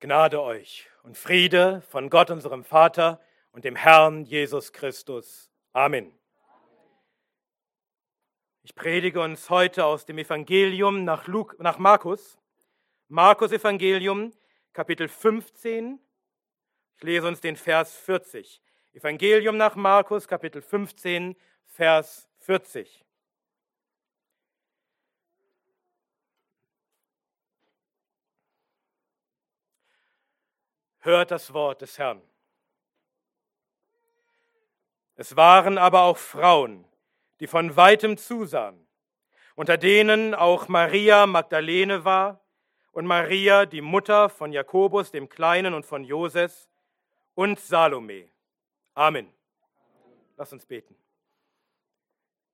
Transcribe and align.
Gnade 0.00 0.42
euch 0.42 0.90
und 1.04 1.16
Friede 1.16 1.80
von 1.88 2.10
Gott, 2.10 2.30
unserem 2.30 2.64
Vater 2.64 3.18
und 3.52 3.64
dem 3.64 3.76
Herrn 3.76 4.26
Jesus 4.26 4.74
Christus. 4.74 5.50
Amen. 5.72 6.12
Ich 8.62 8.74
predige 8.74 9.22
uns 9.22 9.48
heute 9.48 9.86
aus 9.86 10.04
dem 10.04 10.18
Evangelium 10.18 11.04
nach, 11.04 11.26
Luke, 11.26 11.56
nach 11.62 11.78
Markus, 11.78 12.36
Markus 13.08 13.52
Evangelium, 13.52 14.32
Kapitel 14.74 15.08
15. 15.08 15.98
Ich 16.98 17.02
lese 17.02 17.26
uns 17.26 17.40
den 17.40 17.56
Vers 17.56 17.96
40. 17.96 18.60
Evangelium 18.92 19.56
nach 19.56 19.76
Markus, 19.76 20.28
Kapitel 20.28 20.60
15, 20.60 21.36
Vers 21.64 22.28
40. 22.40 23.05
Hört 31.06 31.30
das 31.30 31.54
Wort 31.54 31.82
des 31.82 32.00
Herrn. 32.00 32.20
Es 35.14 35.36
waren 35.36 35.78
aber 35.78 36.02
auch 36.02 36.16
Frauen, 36.16 36.84
die 37.38 37.46
von 37.46 37.76
weitem 37.76 38.16
zusahen, 38.16 38.88
unter 39.54 39.76
denen 39.76 40.34
auch 40.34 40.66
Maria 40.66 41.26
Magdalene 41.26 42.04
war 42.04 42.40
und 42.90 43.06
Maria, 43.06 43.66
die 43.66 43.82
Mutter 43.82 44.28
von 44.28 44.52
Jakobus 44.52 45.12
dem 45.12 45.28
Kleinen 45.28 45.74
und 45.74 45.86
von 45.86 46.02
Joses 46.02 46.68
und 47.36 47.60
Salome. 47.60 48.28
Amen. 48.94 49.32
Lass 50.36 50.52
uns 50.52 50.66
beten. 50.66 50.96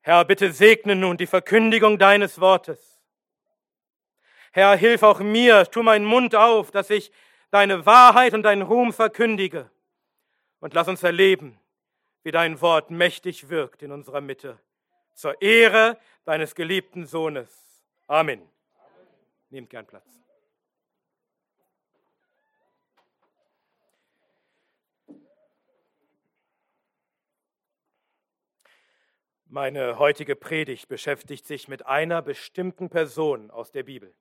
Herr, 0.02 0.26
bitte 0.26 0.52
segne 0.52 0.94
nun 0.94 1.16
die 1.16 1.26
Verkündigung 1.26 1.98
deines 1.98 2.38
Wortes. 2.38 3.00
Herr, 4.52 4.76
hilf 4.76 5.02
auch 5.04 5.20
mir, 5.20 5.64
tu 5.70 5.82
meinen 5.82 6.04
Mund 6.04 6.34
auf, 6.34 6.70
dass 6.70 6.90
ich 6.90 7.10
deine 7.52 7.86
Wahrheit 7.86 8.34
und 8.34 8.42
deinen 8.42 8.62
Ruhm 8.62 8.92
verkündige. 8.92 9.70
Und 10.58 10.74
lass 10.74 10.88
uns 10.88 11.02
erleben, 11.02 11.60
wie 12.24 12.32
dein 12.32 12.60
Wort 12.60 12.90
mächtig 12.90 13.48
wirkt 13.48 13.82
in 13.82 13.92
unserer 13.92 14.20
Mitte. 14.20 14.58
Zur 15.14 15.40
Ehre 15.42 15.98
deines 16.24 16.54
geliebten 16.54 17.06
Sohnes. 17.06 17.84
Amen. 18.06 18.40
Amen. 18.40 18.48
Nehmt 19.50 19.70
gern 19.70 19.86
Platz. 19.86 20.08
Meine 29.46 29.98
heutige 29.98 30.34
Predigt 30.34 30.88
beschäftigt 30.88 31.46
sich 31.46 31.68
mit 31.68 31.84
einer 31.84 32.22
bestimmten 32.22 32.88
Person 32.88 33.50
aus 33.50 33.70
der 33.70 33.82
Bibel. 33.82 34.14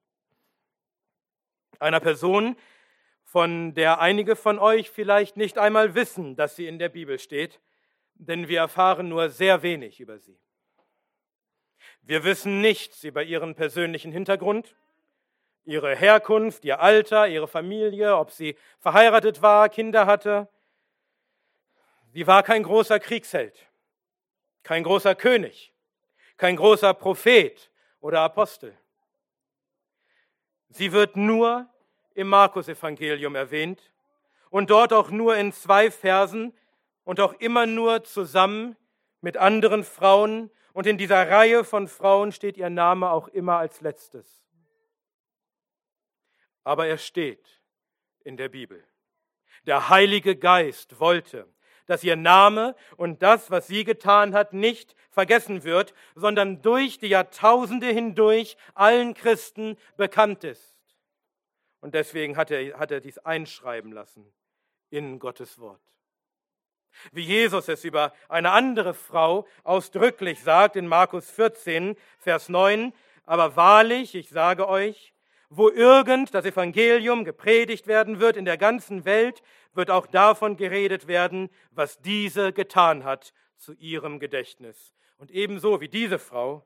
Einer 1.79 2.01
Person, 2.01 2.57
von 3.31 3.73
der 3.75 4.01
einige 4.01 4.35
von 4.35 4.59
euch 4.59 4.89
vielleicht 4.89 5.37
nicht 5.37 5.57
einmal 5.57 5.95
wissen, 5.95 6.35
dass 6.35 6.57
sie 6.57 6.67
in 6.67 6.79
der 6.79 6.89
Bibel 6.89 7.17
steht, 7.17 7.61
denn 8.15 8.49
wir 8.49 8.59
erfahren 8.59 9.07
nur 9.07 9.29
sehr 9.29 9.63
wenig 9.63 10.01
über 10.01 10.19
sie. 10.19 10.37
Wir 12.01 12.25
wissen 12.25 12.59
nichts 12.59 13.05
über 13.05 13.23
ihren 13.23 13.55
persönlichen 13.55 14.11
Hintergrund, 14.11 14.75
ihre 15.63 15.95
Herkunft, 15.95 16.65
ihr 16.65 16.81
Alter, 16.81 17.29
ihre 17.29 17.47
Familie, 17.47 18.17
ob 18.17 18.31
sie 18.31 18.57
verheiratet 18.79 19.41
war, 19.41 19.69
Kinder 19.69 20.07
hatte. 20.07 20.49
Sie 22.09 22.27
war 22.27 22.43
kein 22.43 22.63
großer 22.63 22.99
Kriegsheld, 22.99 23.65
kein 24.61 24.83
großer 24.83 25.15
König, 25.15 25.71
kein 26.35 26.57
großer 26.57 26.93
Prophet 26.93 27.71
oder 28.01 28.19
Apostel. 28.19 28.77
Sie 30.67 30.91
wird 30.91 31.15
nur 31.15 31.69
im 32.15 32.27
Markus-Evangelium 32.27 33.35
erwähnt 33.35 33.91
und 34.49 34.69
dort 34.69 34.93
auch 34.93 35.09
nur 35.09 35.35
in 35.37 35.51
zwei 35.53 35.89
Versen 35.89 36.53
und 37.03 37.19
auch 37.19 37.33
immer 37.33 37.65
nur 37.65 38.03
zusammen 38.03 38.75
mit 39.21 39.37
anderen 39.37 39.83
Frauen. 39.83 40.51
Und 40.73 40.87
in 40.87 40.97
dieser 40.97 41.29
Reihe 41.29 41.63
von 41.63 41.87
Frauen 41.87 42.31
steht 42.31 42.57
ihr 42.57 42.69
Name 42.69 43.09
auch 43.09 43.27
immer 43.27 43.57
als 43.57 43.81
letztes. 43.81 44.43
Aber 46.63 46.87
er 46.87 46.97
steht 46.97 47.61
in 48.23 48.37
der 48.37 48.49
Bibel. 48.49 48.83
Der 49.65 49.89
Heilige 49.89 50.35
Geist 50.35 50.99
wollte, 50.99 51.47
dass 51.85 52.03
ihr 52.03 52.15
Name 52.15 52.75
und 52.97 53.21
das, 53.21 53.51
was 53.51 53.67
sie 53.67 53.83
getan 53.83 54.33
hat, 54.33 54.53
nicht 54.53 54.95
vergessen 55.09 55.63
wird, 55.63 55.93
sondern 56.15 56.61
durch 56.61 56.99
die 56.99 57.07
Jahrtausende 57.07 57.87
hindurch 57.87 58.57
allen 58.73 59.13
Christen 59.13 59.77
bekannt 59.97 60.43
ist. 60.43 60.70
Und 61.81 61.95
deswegen 61.95 62.37
hat 62.37 62.51
er, 62.51 62.79
hat 62.79 62.91
er 62.91 63.01
dies 63.01 63.17
einschreiben 63.17 63.91
lassen 63.91 64.31
in 64.89 65.19
Gottes 65.19 65.59
Wort. 65.59 65.81
Wie 67.11 67.23
Jesus 67.23 67.67
es 67.67 67.83
über 67.83 68.13
eine 68.29 68.51
andere 68.51 68.93
Frau 68.93 69.47
ausdrücklich 69.63 70.41
sagt 70.41 70.75
in 70.75 70.87
Markus 70.87 71.29
14, 71.31 71.95
Vers 72.17 72.49
9, 72.49 72.93
aber 73.25 73.55
wahrlich, 73.55 74.15
ich 74.15 74.29
sage 74.29 74.67
euch, 74.67 75.13
wo 75.49 75.69
irgend 75.69 76.33
das 76.33 76.45
Evangelium 76.45 77.25
gepredigt 77.25 77.87
werden 77.87 78.19
wird 78.19 78.37
in 78.37 78.45
der 78.45 78.57
ganzen 78.57 79.05
Welt, 79.05 79.41
wird 79.73 79.89
auch 79.89 80.07
davon 80.07 80.57
geredet 80.57 81.07
werden, 81.07 81.49
was 81.71 81.99
diese 82.01 82.53
getan 82.53 83.03
hat 83.03 83.33
zu 83.57 83.73
ihrem 83.73 84.19
Gedächtnis. 84.19 84.93
Und 85.17 85.31
ebenso 85.31 85.81
wie 85.81 85.89
diese 85.89 86.19
Frau 86.19 86.65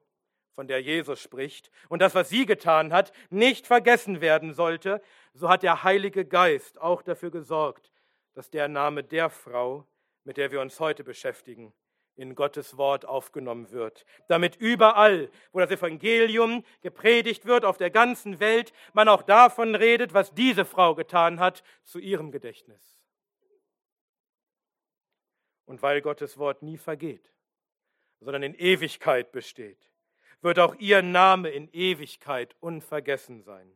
von 0.56 0.68
der 0.68 0.82
Jesus 0.82 1.22
spricht, 1.22 1.70
und 1.90 2.02
das, 2.02 2.16
was 2.16 2.30
sie 2.30 2.46
getan 2.46 2.92
hat, 2.94 3.12
nicht 3.30 3.68
vergessen 3.68 4.22
werden 4.22 4.54
sollte, 4.54 5.02
so 5.34 5.50
hat 5.50 5.64
der 5.64 5.84
Heilige 5.84 6.26
Geist 6.26 6.80
auch 6.82 7.02
dafür 7.02 7.30
gesorgt, 7.30 7.92
dass 8.34 8.50
der 8.50 8.68
Name 8.68 9.04
der 9.04 9.30
Frau, 9.30 9.86
mit 10.24 10.38
der 10.38 10.52
wir 10.52 10.62
uns 10.62 10.80
heute 10.80 11.04
beschäftigen, 11.04 11.74
in 12.16 12.34
Gottes 12.34 12.78
Wort 12.78 13.06
aufgenommen 13.06 13.72
wird, 13.72 14.06
damit 14.30 14.56
überall, 14.56 15.30
wo 15.52 15.60
das 15.60 15.70
Evangelium 15.70 16.64
gepredigt 16.82 17.46
wird 17.46 17.66
auf 17.66 17.78
der 17.78 17.92
ganzen 17.92 18.40
Welt, 18.40 18.72
man 18.94 19.10
auch 19.10 19.22
davon 19.22 19.76
redet, 19.76 20.14
was 20.14 20.34
diese 20.34 20.64
Frau 20.64 20.96
getan 20.96 21.42
hat, 21.42 21.64
zu 21.84 22.00
ihrem 22.00 22.32
Gedächtnis. 22.32 22.98
Und 25.66 25.82
weil 25.82 26.02
Gottes 26.02 26.38
Wort 26.38 26.62
nie 26.62 26.78
vergeht, 26.78 27.34
sondern 28.22 28.44
in 28.44 28.54
Ewigkeit 28.54 29.34
besteht, 29.34 29.92
wird 30.41 30.59
auch 30.59 30.75
ihr 30.75 31.01
Name 31.01 31.50
in 31.50 31.69
Ewigkeit 31.72 32.56
unvergessen 32.59 33.41
sein. 33.41 33.75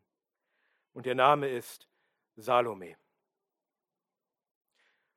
Und 0.94 1.06
ihr 1.06 1.16
Name 1.16 1.48
ist 1.48 1.88
Salome. 2.36 2.96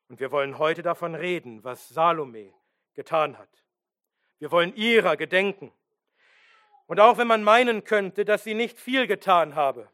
Und 0.08 0.20
wir 0.20 0.30
wollen 0.30 0.58
heute 0.58 0.82
davon 0.82 1.14
reden, 1.14 1.64
was 1.64 1.88
Salome 1.88 2.53
getan 2.94 3.38
hat. 3.38 3.64
Wir 4.38 4.50
wollen 4.50 4.75
ihrer 4.75 5.16
gedenken. 5.16 5.72
Und 6.86 7.00
auch 7.00 7.16
wenn 7.16 7.28
man 7.28 7.42
meinen 7.42 7.84
könnte, 7.84 8.24
dass 8.24 8.44
sie 8.44 8.54
nicht 8.54 8.78
viel 8.78 9.06
getan 9.06 9.54
habe, 9.54 9.88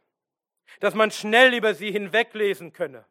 dass 0.81 0.95
man 0.95 1.11
schnell 1.11 1.55
über 1.55 1.75
sie 1.75 1.93
hinweglesen 1.93 2.73
könne, 2.73 3.05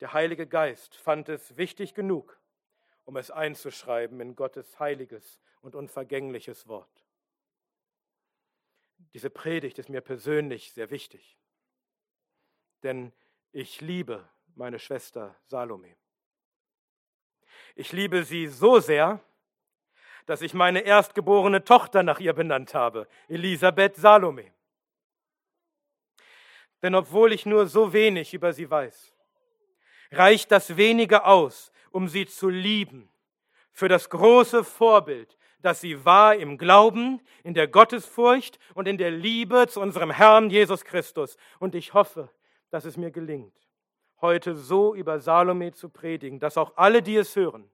der 0.00 0.12
Heilige 0.12 0.46
Geist 0.46 0.96
fand 0.96 1.28
es 1.28 1.56
wichtig 1.56 1.94
genug, 1.94 2.38
um 3.04 3.16
es 3.16 3.30
einzuschreiben 3.30 4.20
in 4.20 4.34
Gottes 4.34 4.78
heiliges 4.80 5.40
und 5.60 5.74
unvergängliches 5.74 6.66
Wort. 6.68 7.06
Diese 9.12 9.30
Predigt 9.30 9.78
ist 9.78 9.88
mir 9.88 10.00
persönlich 10.00 10.72
sehr 10.72 10.90
wichtig, 10.90 11.38
denn 12.82 13.12
ich 13.52 13.80
liebe 13.80 14.28
meine 14.54 14.78
Schwester 14.78 15.36
Salome. 15.46 15.96
Ich 17.76 17.92
liebe 17.92 18.24
sie 18.24 18.46
so 18.46 18.80
sehr, 18.80 19.20
dass 20.26 20.42
ich 20.42 20.54
meine 20.54 20.80
erstgeborene 20.80 21.64
Tochter 21.64 22.02
nach 22.02 22.18
ihr 22.18 22.32
benannt 22.32 22.74
habe, 22.74 23.06
Elisabeth 23.28 23.96
Salome. 23.96 24.52
Denn 26.82 26.94
obwohl 26.94 27.32
ich 27.32 27.46
nur 27.46 27.66
so 27.66 27.92
wenig 27.92 28.34
über 28.34 28.52
sie 28.52 28.70
weiß, 28.70 29.12
reicht 30.10 30.50
das 30.50 30.76
wenige 30.76 31.24
aus, 31.24 31.72
um 31.94 32.08
sie 32.08 32.26
zu 32.26 32.48
lieben, 32.48 33.08
für 33.70 33.88
das 33.88 34.10
große 34.10 34.64
Vorbild, 34.64 35.38
dass 35.60 35.80
sie 35.80 36.04
war 36.04 36.34
im 36.34 36.58
Glauben, 36.58 37.20
in 37.44 37.54
der 37.54 37.68
Gottesfurcht 37.68 38.58
und 38.74 38.88
in 38.88 38.98
der 38.98 39.12
Liebe 39.12 39.68
zu 39.68 39.80
unserem 39.80 40.10
Herrn 40.10 40.50
Jesus 40.50 40.84
Christus. 40.84 41.36
Und 41.60 41.76
ich 41.76 41.94
hoffe, 41.94 42.28
dass 42.70 42.84
es 42.84 42.96
mir 42.96 43.12
gelingt, 43.12 43.56
heute 44.20 44.56
so 44.56 44.92
über 44.92 45.20
Salome 45.20 45.72
zu 45.72 45.88
predigen, 45.88 46.40
dass 46.40 46.58
auch 46.58 46.72
alle, 46.76 47.00
die 47.00 47.14
es 47.14 47.36
hören, 47.36 47.70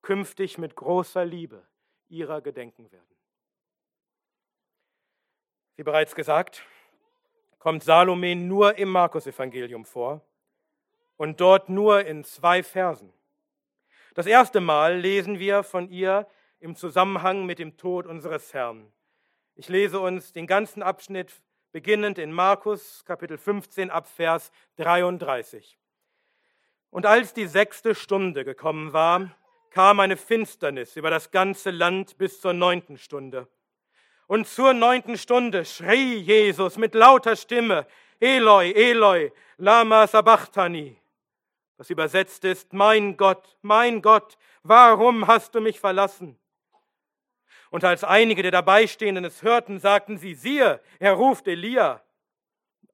künftig 0.00 0.56
mit 0.56 0.74
großer 0.74 1.26
Liebe 1.26 1.62
ihrer 2.08 2.40
gedenken 2.40 2.90
werden. 2.90 3.16
Wie 5.76 5.82
bereits 5.82 6.14
gesagt, 6.14 6.64
kommt 7.58 7.84
Salome 7.84 8.34
nur 8.34 8.78
im 8.78 8.88
Markus-Evangelium 8.88 9.84
vor 9.84 10.22
und 11.18 11.38
dort 11.38 11.68
nur 11.68 12.06
in 12.06 12.24
zwei 12.24 12.62
Versen. 12.62 13.12
Das 14.14 14.26
erste 14.26 14.60
Mal 14.60 14.98
lesen 14.98 15.38
wir 15.38 15.62
von 15.62 15.88
ihr 15.88 16.26
im 16.60 16.76
Zusammenhang 16.76 17.46
mit 17.46 17.58
dem 17.58 17.78
Tod 17.78 18.06
unseres 18.06 18.52
Herrn. 18.52 18.92
Ich 19.54 19.70
lese 19.70 20.00
uns 20.00 20.34
den 20.34 20.46
ganzen 20.46 20.82
Abschnitt 20.82 21.32
beginnend 21.72 22.18
in 22.18 22.30
Markus 22.30 23.06
Kapitel 23.06 23.38
15 23.38 23.90
ab 23.90 24.06
Vers 24.06 24.52
33. 24.76 25.78
Und 26.90 27.06
als 27.06 27.32
die 27.32 27.46
sechste 27.46 27.94
Stunde 27.94 28.44
gekommen 28.44 28.92
war, 28.92 29.34
kam 29.70 29.98
eine 29.98 30.18
Finsternis 30.18 30.96
über 30.96 31.08
das 31.08 31.30
ganze 31.30 31.70
Land 31.70 32.18
bis 32.18 32.38
zur 32.42 32.52
neunten 32.52 32.98
Stunde. 32.98 33.48
Und 34.26 34.46
zur 34.46 34.74
neunten 34.74 35.16
Stunde 35.16 35.64
schrie 35.64 36.16
Jesus 36.16 36.76
mit 36.76 36.94
lauter 36.94 37.34
Stimme, 37.34 37.86
Eloi, 38.20 38.72
Eloi, 38.72 39.32
lama 39.56 40.06
sabachthani. 40.06 41.01
Was 41.76 41.90
übersetzt 41.90 42.44
ist, 42.44 42.72
mein 42.72 43.16
Gott, 43.16 43.56
mein 43.62 44.02
Gott, 44.02 44.36
warum 44.62 45.26
hast 45.26 45.54
du 45.54 45.60
mich 45.60 45.80
verlassen? 45.80 46.38
Und 47.70 47.84
als 47.84 48.04
einige 48.04 48.42
der 48.42 48.50
Dabeistehenden 48.50 49.24
es 49.24 49.42
hörten, 49.42 49.78
sagten 49.78 50.18
sie, 50.18 50.34
siehe, 50.34 50.80
er 50.98 51.12
ruft 51.14 51.48
Elia. 51.48 52.02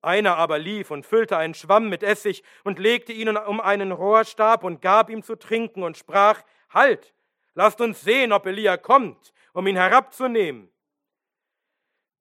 Einer 0.01 0.37
aber 0.37 0.59
lief 0.59 0.93
und 0.93 1.05
füllte 1.05 1.37
einen 1.37 1.55
Schwamm 1.55 1.89
mit 1.89 2.05
Essig 2.05 2.45
und 2.63 2.79
legte 2.79 3.13
ihn 3.13 3.37
um 3.37 3.61
einen 3.61 3.91
Rohrstab 3.91 4.63
und 4.63 4.81
gab 4.81 5.11
ihm 5.11 5.23
zu 5.23 5.35
trinken 5.35 5.83
und 5.83 5.97
sprach, 5.97 6.43
Halt, 6.71 7.13
lasst 7.55 7.81
uns 7.81 8.03
sehen, 8.03 8.33
ob 8.33 8.47
Elia 8.47 8.77
kommt, 8.77 9.33
um 9.53 9.67
ihn 9.67 9.77
herabzunehmen. 9.77 10.71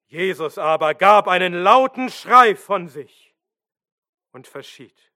Jesus 0.07 0.57
aber 0.57 0.95
gab 0.95 1.27
einen 1.27 1.53
lauten 1.53 2.09
Schrei 2.09 2.55
von 2.55 2.87
sich 2.87 3.35
und 4.31 4.47
verschied. 4.47 5.11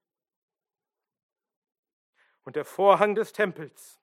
Und 2.44 2.56
der 2.56 2.64
Vorhang 2.64 3.14
des 3.14 3.32
Tempels 3.32 4.00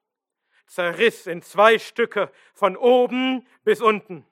zerriss 0.70 1.28
in 1.28 1.42
zwei 1.42 1.80
Stücke 1.80 2.32
von 2.54 2.78
oben 2.78 3.46
bis 3.64 3.82
unten. 3.82 4.26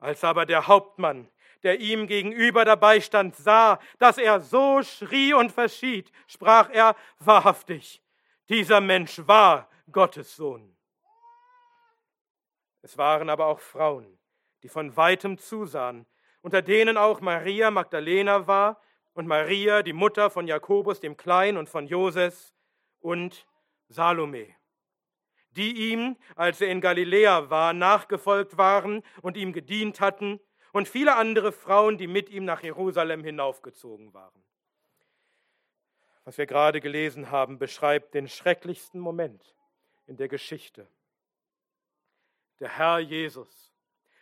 Als 0.00 0.22
aber 0.24 0.44
der 0.44 0.66
Hauptmann, 0.66 1.28
der 1.62 1.80
ihm 1.80 2.06
gegenüber 2.06 2.64
dabei 2.64 3.00
stand, 3.00 3.36
sah, 3.36 3.80
dass 3.98 4.18
er 4.18 4.40
so 4.40 4.82
schrie 4.82 5.32
und 5.34 5.50
verschied, 5.52 6.12
sprach 6.26 6.70
er 6.70 6.94
wahrhaftig, 7.18 8.02
dieser 8.48 8.80
Mensch 8.80 9.20
war 9.26 9.68
Gottes 9.90 10.36
Sohn. 10.36 10.76
Es 12.82 12.96
waren 12.96 13.28
aber 13.28 13.46
auch 13.46 13.60
Frauen, 13.60 14.18
die 14.62 14.68
von 14.68 14.96
weitem 14.96 15.38
zusahen, 15.38 16.06
unter 16.42 16.62
denen 16.62 16.96
auch 16.96 17.20
Maria 17.20 17.70
Magdalena 17.70 18.46
war 18.46 18.80
und 19.14 19.26
Maria, 19.26 19.82
die 19.82 19.92
Mutter 19.92 20.30
von 20.30 20.46
Jakobus 20.46 21.00
dem 21.00 21.16
Kleinen 21.16 21.58
und 21.58 21.68
von 21.68 21.86
Joses 21.86 22.54
und 23.00 23.46
Salome, 23.88 24.46
die 25.50 25.90
ihm, 25.92 26.16
als 26.34 26.60
er 26.60 26.68
in 26.68 26.80
Galiläa 26.80 27.50
war, 27.50 27.72
nachgefolgt 27.72 28.58
waren 28.58 29.02
und 29.22 29.36
ihm 29.36 29.52
gedient 29.52 30.00
hatten, 30.00 30.40
und 30.72 30.86
viele 30.86 31.16
andere 31.16 31.50
Frauen, 31.50 31.96
die 31.96 32.06
mit 32.06 32.28
ihm 32.28 32.44
nach 32.44 32.62
Jerusalem 32.62 33.24
hinaufgezogen 33.24 34.12
waren 34.12 34.44
was 36.28 36.36
wir 36.36 36.44
gerade 36.44 36.82
gelesen 36.82 37.30
haben, 37.30 37.58
beschreibt 37.58 38.12
den 38.12 38.28
schrecklichsten 38.28 39.00
Moment 39.00 39.56
in 40.06 40.18
der 40.18 40.28
Geschichte. 40.28 40.86
Der 42.60 42.68
Herr 42.76 42.98
Jesus, 42.98 43.72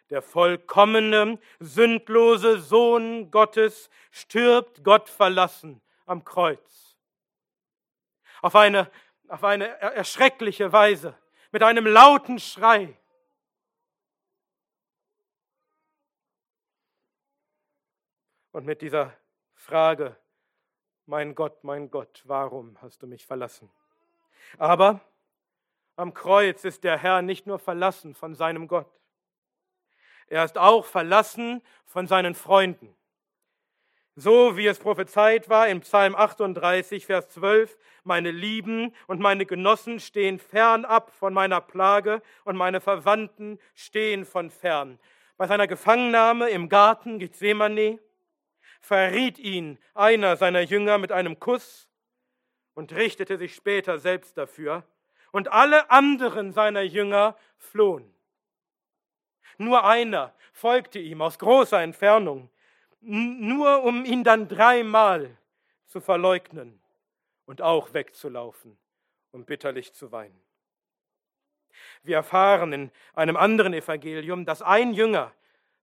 der 0.08 0.22
vollkommene, 0.22 1.40
sündlose 1.58 2.60
Sohn 2.60 3.32
Gottes, 3.32 3.90
stirbt 4.12 4.84
Gott 4.84 5.08
verlassen 5.08 5.82
am 6.04 6.24
Kreuz. 6.24 6.85
Auf 8.46 8.54
eine, 8.54 8.88
auf 9.26 9.42
eine 9.42 9.66
erschreckliche 9.80 10.72
Weise, 10.72 11.18
mit 11.50 11.64
einem 11.64 11.84
lauten 11.84 12.38
Schrei. 12.38 12.96
Und 18.52 18.64
mit 18.64 18.82
dieser 18.82 19.12
Frage, 19.56 20.14
mein 21.06 21.34
Gott, 21.34 21.64
mein 21.64 21.90
Gott, 21.90 22.22
warum 22.24 22.80
hast 22.80 23.02
du 23.02 23.08
mich 23.08 23.26
verlassen? 23.26 23.68
Aber 24.58 25.00
am 25.96 26.14
Kreuz 26.14 26.62
ist 26.62 26.84
der 26.84 26.98
Herr 26.98 27.22
nicht 27.22 27.48
nur 27.48 27.58
verlassen 27.58 28.14
von 28.14 28.36
seinem 28.36 28.68
Gott, 28.68 29.00
er 30.28 30.44
ist 30.44 30.56
auch 30.56 30.84
verlassen 30.84 31.62
von 31.84 32.06
seinen 32.06 32.36
Freunden. 32.36 32.96
So 34.18 34.56
wie 34.56 34.66
es 34.66 34.78
prophezeit 34.78 35.50
war 35.50 35.68
im 35.68 35.82
Psalm 35.82 36.14
38, 36.14 37.04
Vers 37.04 37.28
12, 37.28 37.76
meine 38.02 38.30
Lieben 38.30 38.94
und 39.06 39.20
meine 39.20 39.44
Genossen 39.44 40.00
stehen 40.00 40.38
fernab 40.38 41.12
von 41.12 41.34
meiner 41.34 41.60
Plage 41.60 42.22
und 42.44 42.56
meine 42.56 42.80
Verwandten 42.80 43.58
stehen 43.74 44.24
von 44.24 44.48
fern. 44.48 44.98
Bei 45.36 45.46
seiner 45.46 45.66
Gefangennahme 45.66 46.48
im 46.48 46.70
Garten 46.70 47.18
Gethsemane 47.18 47.98
verriet 48.80 49.38
ihn 49.38 49.78
einer 49.92 50.38
seiner 50.38 50.62
Jünger 50.62 50.96
mit 50.96 51.12
einem 51.12 51.38
Kuss 51.38 51.86
und 52.72 52.94
richtete 52.94 53.36
sich 53.36 53.54
später 53.54 53.98
selbst 53.98 54.38
dafür, 54.38 54.84
und 55.30 55.52
alle 55.52 55.90
anderen 55.90 56.52
seiner 56.52 56.80
Jünger 56.80 57.36
flohen. 57.58 58.10
Nur 59.58 59.84
einer 59.84 60.32
folgte 60.54 61.00
ihm 61.00 61.20
aus 61.20 61.38
großer 61.38 61.82
Entfernung, 61.82 62.48
nur 63.00 63.82
um 63.84 64.04
ihn 64.04 64.24
dann 64.24 64.48
dreimal 64.48 65.36
zu 65.86 66.00
verleugnen 66.00 66.80
und 67.44 67.62
auch 67.62 67.94
wegzulaufen, 67.94 68.76
um 69.32 69.44
bitterlich 69.44 69.92
zu 69.92 70.12
weinen. 70.12 70.40
Wir 72.02 72.16
erfahren 72.16 72.72
in 72.72 72.90
einem 73.14 73.36
anderen 73.36 73.74
Evangelium, 73.74 74.44
dass 74.44 74.62
ein 74.62 74.94
Jünger 74.94 75.32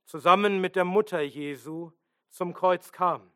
zusammen 0.06 0.60
mit 0.60 0.76
der 0.76 0.86
Mutter 0.86 1.22
Jesu 1.22 1.92
zum 2.30 2.54
Kreuz 2.54 2.92
kam, 2.92 3.32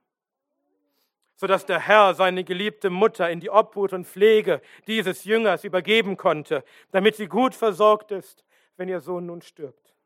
sodass 1.36 1.66
der 1.66 1.80
Herr 1.80 2.14
seine 2.14 2.44
geliebte 2.44 2.90
Mutter 2.90 3.30
in 3.30 3.40
die 3.40 3.50
Obhut 3.50 3.94
und 3.94 4.06
Pflege 4.06 4.62
dieses 4.88 5.24
Jüngers 5.24 5.64
übergeben 5.64 6.18
konnte, 6.18 6.64
damit 6.92 7.16
sie 7.16 7.28
gut 7.28 7.56
versorgt 7.56 8.12
ist, 8.12 8.44
wenn 8.76 8.90
ihr 8.90 9.00
Sohn 9.00 9.28
nun 9.28 9.42
stirbt. 9.42 9.97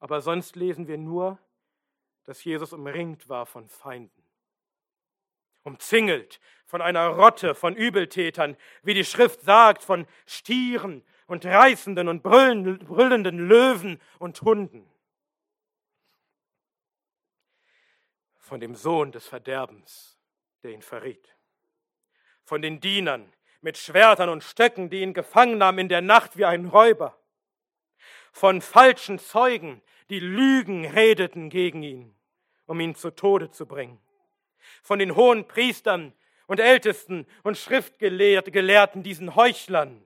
Aber 0.00 0.20
sonst 0.20 0.56
lesen 0.56 0.88
wir 0.88 0.98
nur, 0.98 1.38
dass 2.24 2.42
Jesus 2.44 2.72
umringt 2.72 3.28
war 3.28 3.46
von 3.46 3.68
Feinden, 3.68 4.22
umzingelt 5.62 6.40
von 6.66 6.82
einer 6.82 7.08
Rotte 7.08 7.54
von 7.54 7.74
Übeltätern, 7.76 8.56
wie 8.82 8.94
die 8.94 9.04
Schrift 9.04 9.40
sagt, 9.42 9.82
von 9.82 10.06
Stieren 10.26 11.04
und 11.26 11.44
reißenden 11.44 12.08
und 12.08 12.22
brüllenden 12.22 13.48
Löwen 13.48 14.00
und 14.18 14.42
Hunden. 14.42 14.90
von 18.50 18.58
dem 18.58 18.74
Sohn 18.74 19.12
des 19.12 19.28
Verderbens, 19.28 20.18
der 20.64 20.72
ihn 20.72 20.82
verriet, 20.82 21.36
von 22.42 22.60
den 22.60 22.80
Dienern 22.80 23.32
mit 23.60 23.78
Schwertern 23.78 24.28
und 24.28 24.42
Stöcken, 24.42 24.90
die 24.90 25.02
ihn 25.02 25.14
gefangen 25.14 25.56
nahmen 25.56 25.78
in 25.78 25.88
der 25.88 26.00
Nacht 26.00 26.36
wie 26.36 26.44
ein 26.44 26.66
Räuber, 26.66 27.16
von 28.32 28.60
falschen 28.60 29.20
Zeugen, 29.20 29.82
die 30.10 30.20
Lügen 30.20 30.84
redeten 30.84 31.48
gegen 31.50 31.82
ihn, 31.82 32.14
um 32.66 32.80
ihn 32.80 32.94
zu 32.94 33.10
Tode 33.10 33.50
zu 33.50 33.64
bringen, 33.64 34.00
von 34.82 34.98
den 34.98 35.14
hohen 35.14 35.46
Priestern 35.46 36.12
und 36.46 36.58
Ältesten 36.58 37.26
und 37.44 37.56
Schriftgelehrten, 37.56 39.02
diesen 39.02 39.36
Heuchlern, 39.36 40.04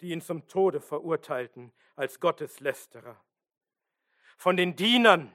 die 0.00 0.10
ihn 0.10 0.20
zum 0.20 0.46
Tode 0.48 0.80
verurteilten 0.80 1.72
als 1.94 2.18
Gotteslästerer, 2.18 3.20
von 4.36 4.56
den 4.56 4.74
Dienern, 4.74 5.32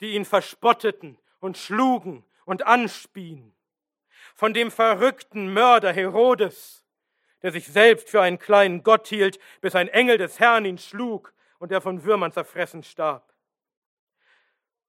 die 0.00 0.14
ihn 0.14 0.26
verspotteten 0.26 1.18
und 1.40 1.56
schlugen 1.56 2.24
und 2.44 2.66
anspien. 2.66 3.54
Von 4.34 4.52
dem 4.52 4.70
verrückten 4.70 5.52
Mörder 5.52 5.92
Herodes, 5.92 6.84
der 7.42 7.52
sich 7.52 7.66
selbst 7.66 8.10
für 8.10 8.20
einen 8.20 8.38
kleinen 8.38 8.82
Gott 8.82 9.08
hielt, 9.08 9.38
bis 9.60 9.74
ein 9.74 9.88
Engel 9.88 10.18
des 10.18 10.38
Herrn 10.38 10.64
ihn 10.64 10.78
schlug 10.78 11.34
und 11.58 11.72
er 11.72 11.80
von 11.80 12.04
Würmern 12.04 12.32
zerfressen 12.32 12.82
starb. 12.82 13.31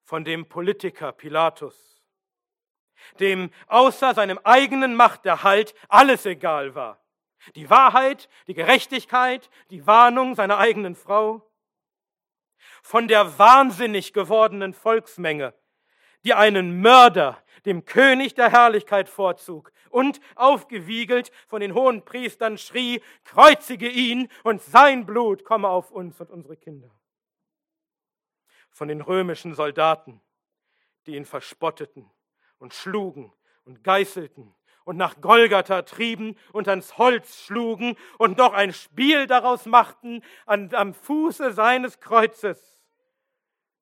Von 0.04 0.24
dem 0.24 0.48
Politiker 0.48 1.12
Pilatus, 1.12 2.02
dem 3.20 3.52
außer 3.68 4.14
seinem 4.14 4.40
eigenen 4.44 4.96
Machterhalt 4.96 5.74
alles 5.88 6.26
egal 6.26 6.76
war. 6.76 7.00
Die 7.56 7.70
Wahrheit, 7.70 8.30
die 8.48 8.54
Gerechtigkeit, 8.54 9.50
die 9.70 9.86
Warnung 9.86 10.36
seiner 10.36 10.58
eigenen 10.58 10.96
Frau. 10.96 11.50
Von 12.82 13.08
der 13.08 13.38
wahnsinnig 13.38 14.14
gewordenen 14.14 14.74
Volksmenge, 14.74 15.54
die 16.24 16.34
einen 16.34 16.82
Mörder 16.82 17.42
dem 17.66 17.86
König 17.86 18.34
der 18.36 18.50
Herrlichkeit 18.50 19.10
vorzug 19.10 19.72
und 19.90 20.20
aufgewiegelt 20.36 21.32
von 21.48 21.62
den 21.62 21.74
hohen 21.74 22.04
Priestern 22.04 22.58
schrie, 22.58 23.02
kreuzige 23.24 23.90
ihn 23.90 24.30
und 24.44 24.62
sein 24.62 25.06
Blut 25.06 25.46
komme 25.46 25.70
auf 25.70 25.92
uns 25.92 26.20
und 26.20 26.30
unsere 26.30 26.58
Kinder. 26.58 26.92
Von 28.74 28.88
den 28.88 29.02
römischen 29.02 29.54
Soldaten, 29.56 30.20
die 31.06 31.16
ihn 31.16 31.26
verspotteten 31.26 32.10
und 32.58 32.74
schlugen 32.74 33.32
und 33.64 33.84
geißelten 33.84 34.54
und 34.84 34.98
nach 34.98 35.22
Golgatha 35.22 35.84
trieben 35.84 36.36
und 36.52 36.68
ans 36.68 36.98
Holz 36.98 37.44
schlugen 37.46 37.96
und 38.18 38.38
noch 38.38 38.54
ein 38.54 38.74
Spiel 38.74 39.28
daraus 39.28 39.66
machten 39.66 40.22
an, 40.46 40.74
am 40.74 40.94
Fuße 40.94 41.54
seines 41.54 42.00
Kreuzes 42.00 42.74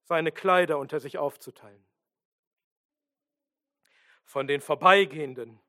seine 0.03 0.31
Kleider 0.31 0.77
unter 0.77 0.99
sich 0.99 1.17
aufzuteilen. 1.17 1.85
Von 4.25 4.45
den 4.45 4.61
Vorbeigehenden 4.61 5.59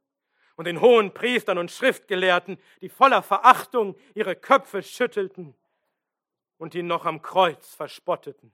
und 0.57 0.67
den 0.67 0.81
hohen 0.81 1.15
Priestern 1.15 1.59
und 1.59 1.71
Schriftgelehrten, 1.71 2.59
die 2.81 2.89
voller 2.89 3.23
Verachtung 3.23 3.97
ihre 4.15 4.37
Köpfe 4.37 4.83
schüttelten 4.83 5.55
und 6.59 6.75
ihn 6.75 6.87
noch 6.87 7.07
am 7.07 7.23
Kreuz 7.23 7.75
verspotteten. 7.75 8.53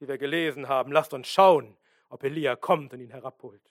Wie 0.00 0.08
wir 0.08 0.18
gelesen 0.18 0.66
haben, 0.66 0.92
lasst 0.92 1.12
uns 1.12 1.28
schauen, 1.28 1.76
ob 2.08 2.24
Elia 2.24 2.56
kommt 2.56 2.94
und 2.94 3.00
ihn 3.00 3.10
herabholt. 3.10 3.62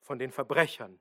Von 0.00 0.18
den 0.18 0.32
Verbrechern, 0.32 1.00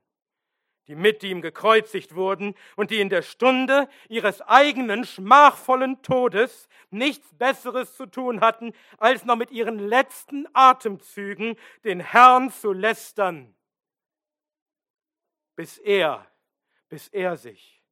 die 0.88 0.94
mit 0.94 1.24
ihm 1.24 1.42
gekreuzigt 1.42 2.14
wurden 2.14 2.54
und 2.76 2.92
die 2.92 3.02
in 3.02 3.10
der 3.10 3.24
Stunde 3.24 3.90
ihres 4.08 4.42
eigenen 4.42 5.04
schmachvollen 5.04 6.04
Todes 6.04 6.70
nichts 6.92 7.34
Besseres 7.34 7.96
zu 7.96 8.06
tun 8.06 8.40
hatten, 8.40 8.72
als 9.00 9.26
noch 9.26 9.36
mit 9.36 9.50
ihren 9.50 9.80
letzten 9.80 10.48
Atemzügen 10.54 11.56
den 11.84 12.02
Herrn 12.02 12.52
zu 12.52 12.72
lästern, 12.72 13.56
bis 15.56 15.80
er, 15.80 16.28
bis 16.88 17.08
er 17.08 17.36
sich 17.36 17.84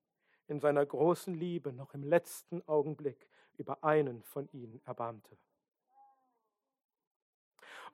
in 0.47 0.59
seiner 0.59 0.85
großen 0.85 1.33
Liebe 1.33 1.73
noch 1.73 1.95
im 1.95 2.03
letzten 2.03 2.61
Augenblick 2.67 3.27
über 3.59 3.83
einen 3.83 4.23
von 4.23 4.49
ihnen 4.51 4.81
erbarmte. 4.85 5.37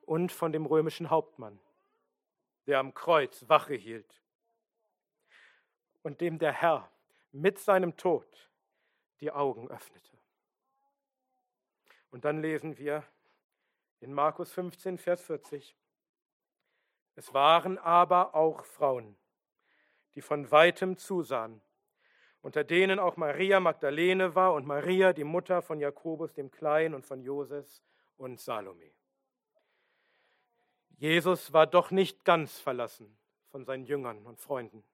Und 0.02 0.30
von 0.32 0.52
dem 0.52 0.66
römischen 0.66 1.10
Hauptmann, 1.10 1.58
der 2.66 2.78
am 2.78 2.94
Kreuz 2.94 3.48
Wache 3.48 3.74
hielt 3.74 4.22
und 6.02 6.20
dem 6.20 6.38
der 6.38 6.52
Herr 6.52 6.90
mit 7.32 7.58
seinem 7.58 7.96
Tod 7.96 8.50
die 9.20 9.32
Augen 9.32 9.68
öffnete. 9.68 10.16
Und 12.10 12.24
dann 12.24 12.40
lesen 12.40 12.78
wir 12.78 13.04
in 14.00 14.12
Markus 14.12 14.52
15, 14.52 14.98
Vers 14.98 15.22
40. 15.22 15.76
Es 17.16 17.34
waren 17.34 17.78
aber 17.78 18.34
auch 18.34 18.64
Frauen, 18.64 19.16
die 20.14 20.20
von 20.20 20.50
weitem 20.50 20.96
zusahen, 20.96 21.60
unter 22.46 22.62
denen 22.62 23.00
auch 23.00 23.16
Maria 23.16 23.58
Magdalene 23.58 24.36
war 24.36 24.54
und 24.54 24.68
Maria, 24.68 25.12
die 25.12 25.24
Mutter 25.24 25.62
von 25.62 25.80
Jakobus 25.80 26.32
dem 26.32 26.52
Kleinen 26.52 26.94
und 26.94 27.04
von 27.04 27.20
Joses 27.20 27.82
und 28.18 28.38
Salome. 28.38 28.92
Jesus 30.96 31.52
war 31.52 31.66
doch 31.66 31.90
nicht 31.90 32.24
ganz 32.24 32.60
verlassen 32.60 33.18
von 33.50 33.64
seinen 33.64 33.84
Jüngern 33.84 34.24
und 34.24 34.40
Freunden. 34.40 34.84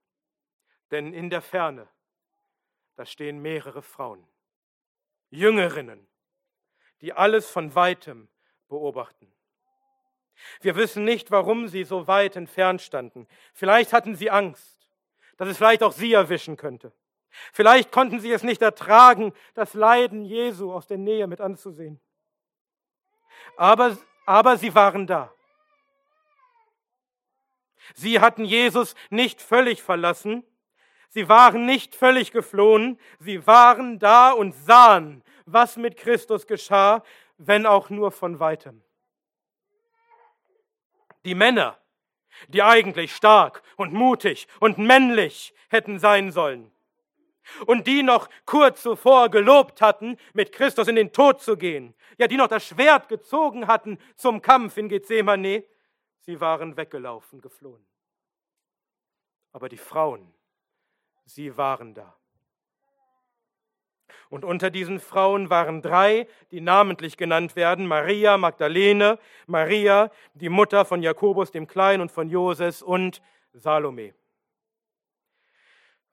Denn 0.90 1.12
in 1.12 1.28
der 1.28 1.42
Ferne, 1.42 1.86
da 2.96 3.04
stehen 3.04 3.42
mehrere 3.42 3.82
Frauen, 3.82 4.26
Jüngerinnen, 5.28 6.08
die 7.02 7.12
alles 7.12 7.50
von 7.50 7.74
weitem 7.74 8.28
beobachten. 8.66 9.30
Wir 10.62 10.74
wissen 10.74 11.04
nicht, 11.04 11.30
warum 11.30 11.68
sie 11.68 11.84
so 11.84 12.06
weit 12.06 12.34
entfernt 12.34 12.80
standen. 12.80 13.28
Vielleicht 13.52 13.92
hatten 13.92 14.16
sie 14.16 14.30
Angst, 14.30 14.88
dass 15.36 15.50
es 15.50 15.58
vielleicht 15.58 15.82
auch 15.82 15.92
sie 15.92 16.14
erwischen 16.14 16.56
könnte. 16.56 16.94
Vielleicht 17.52 17.92
konnten 17.92 18.20
sie 18.20 18.32
es 18.32 18.42
nicht 18.42 18.62
ertragen, 18.62 19.32
das 19.54 19.74
Leiden 19.74 20.24
Jesu 20.24 20.72
aus 20.72 20.86
der 20.86 20.98
Nähe 20.98 21.26
mit 21.26 21.40
anzusehen. 21.40 22.00
Aber, 23.56 23.96
aber 24.26 24.56
sie 24.56 24.74
waren 24.74 25.06
da. 25.06 25.32
Sie 27.94 28.20
hatten 28.20 28.44
Jesus 28.44 28.94
nicht 29.10 29.42
völlig 29.42 29.82
verlassen, 29.82 30.44
Sie 31.14 31.28
waren 31.28 31.66
nicht 31.66 31.94
völlig 31.94 32.32
geflohen, 32.32 32.98
sie 33.18 33.46
waren 33.46 33.98
da 33.98 34.30
und 34.30 34.52
sahen, 34.52 35.22
was 35.44 35.76
mit 35.76 35.98
Christus 35.98 36.46
geschah, 36.46 37.04
wenn 37.36 37.66
auch 37.66 37.90
nur 37.90 38.12
von 38.12 38.40
weitem. 38.40 38.82
Die 41.26 41.34
Männer, 41.34 41.78
die 42.48 42.62
eigentlich 42.62 43.14
stark 43.14 43.62
und 43.76 43.92
mutig 43.92 44.48
und 44.58 44.78
männlich 44.78 45.52
hätten 45.68 45.98
sein 45.98 46.32
sollen 46.32 46.72
und 47.66 47.86
die 47.86 48.02
noch 48.02 48.28
kurz 48.46 48.82
zuvor 48.82 49.30
gelobt 49.30 49.80
hatten, 49.80 50.16
mit 50.32 50.52
Christus 50.52 50.88
in 50.88 50.96
den 50.96 51.12
Tod 51.12 51.40
zu 51.40 51.56
gehen, 51.56 51.94
ja, 52.18 52.26
die 52.26 52.36
noch 52.36 52.48
das 52.48 52.66
Schwert 52.66 53.08
gezogen 53.08 53.66
hatten 53.66 53.98
zum 54.16 54.42
Kampf 54.42 54.76
in 54.76 54.88
Gethsemane, 54.88 55.64
sie 56.20 56.40
waren 56.40 56.76
weggelaufen, 56.76 57.40
geflohen. 57.40 57.84
Aber 59.52 59.68
die 59.68 59.78
Frauen, 59.78 60.32
sie 61.24 61.56
waren 61.56 61.94
da. 61.94 62.16
Und 64.30 64.46
unter 64.46 64.70
diesen 64.70 64.98
Frauen 64.98 65.50
waren 65.50 65.82
drei, 65.82 66.26
die 66.52 66.62
namentlich 66.62 67.18
genannt 67.18 67.54
werden, 67.54 67.86
Maria 67.86 68.38
Magdalene, 68.38 69.18
Maria, 69.46 70.10
die 70.32 70.48
Mutter 70.48 70.86
von 70.86 71.02
Jakobus 71.02 71.50
dem 71.50 71.66
Kleinen 71.66 72.00
und 72.00 72.10
von 72.10 72.30
Joses 72.30 72.80
und 72.80 73.20
Salome. 73.52 74.14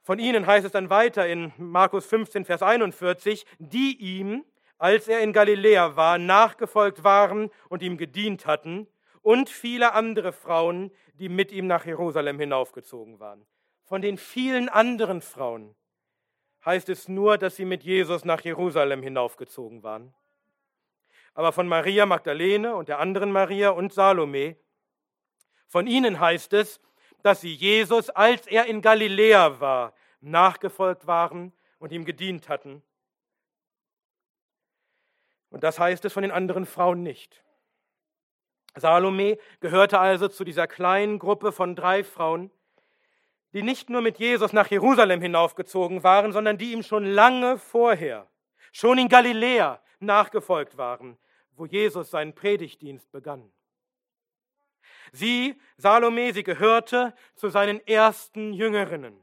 Von 0.09 0.17
ihnen 0.17 0.47
heißt 0.47 0.65
es 0.65 0.71
dann 0.71 0.89
weiter 0.89 1.27
in 1.27 1.53
Markus 1.57 2.07
15, 2.07 2.43
Vers 2.43 2.63
41, 2.63 3.45
die 3.59 3.95
ihm, 3.95 4.43
als 4.79 5.07
er 5.07 5.19
in 5.19 5.33
Galiläa 5.33 5.95
war, 5.97 6.17
nachgefolgt 6.17 7.03
waren 7.03 7.51
und 7.67 7.83
ihm 7.83 7.95
gedient 7.95 8.47
hatten, 8.47 8.87
und 9.21 9.51
viele 9.51 9.93
andere 9.93 10.33
Frauen, 10.33 10.89
die 11.13 11.29
mit 11.29 11.51
ihm 11.51 11.67
nach 11.67 11.85
Jerusalem 11.85 12.39
hinaufgezogen 12.39 13.19
waren. 13.19 13.45
Von 13.83 14.01
den 14.01 14.17
vielen 14.17 14.67
anderen 14.67 15.21
Frauen 15.21 15.75
heißt 16.65 16.89
es 16.89 17.07
nur, 17.07 17.37
dass 17.37 17.57
sie 17.57 17.65
mit 17.65 17.83
Jesus 17.83 18.25
nach 18.25 18.41
Jerusalem 18.41 19.03
hinaufgezogen 19.03 19.83
waren. 19.83 20.15
Aber 21.35 21.51
von 21.51 21.67
Maria 21.67 22.07
Magdalene 22.07 22.73
und 22.73 22.89
der 22.89 22.97
anderen 22.97 23.31
Maria 23.31 23.69
und 23.69 23.93
Salome, 23.93 24.55
von 25.67 25.85
ihnen 25.85 26.19
heißt 26.19 26.53
es, 26.53 26.81
dass 27.21 27.41
sie 27.41 27.53
Jesus, 27.53 28.09
als 28.09 28.47
er 28.47 28.65
in 28.65 28.81
Galiläa 28.81 29.59
war, 29.59 29.93
nachgefolgt 30.21 31.07
waren 31.07 31.53
und 31.79 31.91
ihm 31.91 32.05
gedient 32.05 32.49
hatten. 32.49 32.83
Und 35.49 35.63
das 35.63 35.79
heißt 35.79 36.05
es 36.05 36.13
von 36.13 36.23
den 36.23 36.31
anderen 36.31 36.65
Frauen 36.65 37.01
nicht. 37.01 37.43
Salome 38.75 39.37
gehörte 39.59 39.99
also 39.99 40.27
zu 40.27 40.43
dieser 40.43 40.67
kleinen 40.67 41.19
Gruppe 41.19 41.51
von 41.51 41.75
drei 41.75 42.03
Frauen, 42.03 42.51
die 43.53 43.63
nicht 43.63 43.89
nur 43.89 44.01
mit 44.01 44.19
Jesus 44.19 44.53
nach 44.53 44.67
Jerusalem 44.67 45.21
hinaufgezogen 45.21 46.03
waren, 46.03 46.31
sondern 46.31 46.57
die 46.57 46.71
ihm 46.71 46.83
schon 46.83 47.05
lange 47.05 47.57
vorher, 47.57 48.27
schon 48.71 48.99
in 48.99 49.09
Galiläa 49.09 49.81
nachgefolgt 49.99 50.77
waren, 50.77 51.17
wo 51.55 51.65
Jesus 51.65 52.11
seinen 52.11 52.35
Predigtdienst 52.35 53.11
begann. 53.11 53.51
Sie, 55.11 55.59
Salome, 55.77 56.31
sie 56.33 56.43
gehörte 56.43 57.15
zu 57.33 57.49
seinen 57.49 57.85
ersten 57.87 58.53
Jüngerinnen. 58.53 59.19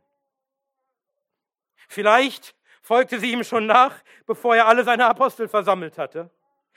Vielleicht 1.88 2.55
folgte 2.83 3.19
sie 3.19 3.33
ihm 3.33 3.45
schon 3.45 3.66
nach, 3.66 4.02
bevor 4.26 4.57
er 4.57 4.66
alle 4.66 4.85
seine 4.85 5.07
Apostel 5.07 5.49
versammelt 5.49 5.99
hatte. 5.99 6.31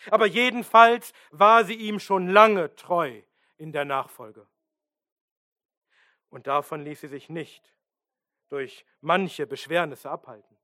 Aber 0.09 0.25
jedenfalls 0.25 1.13
war 1.31 1.63
sie 1.65 1.75
ihm 1.75 1.99
schon 1.99 2.27
lange 2.27 2.75
treu 2.75 3.21
in 3.57 3.71
der 3.71 3.85
Nachfolge. 3.85 4.47
Und 6.29 6.47
davon 6.47 6.83
ließ 6.83 7.01
sie 7.01 7.07
sich 7.07 7.29
nicht 7.29 7.73
durch 8.49 8.85
manche 9.01 9.45
Beschwernisse 9.45 10.09
abhalten. 10.09 10.57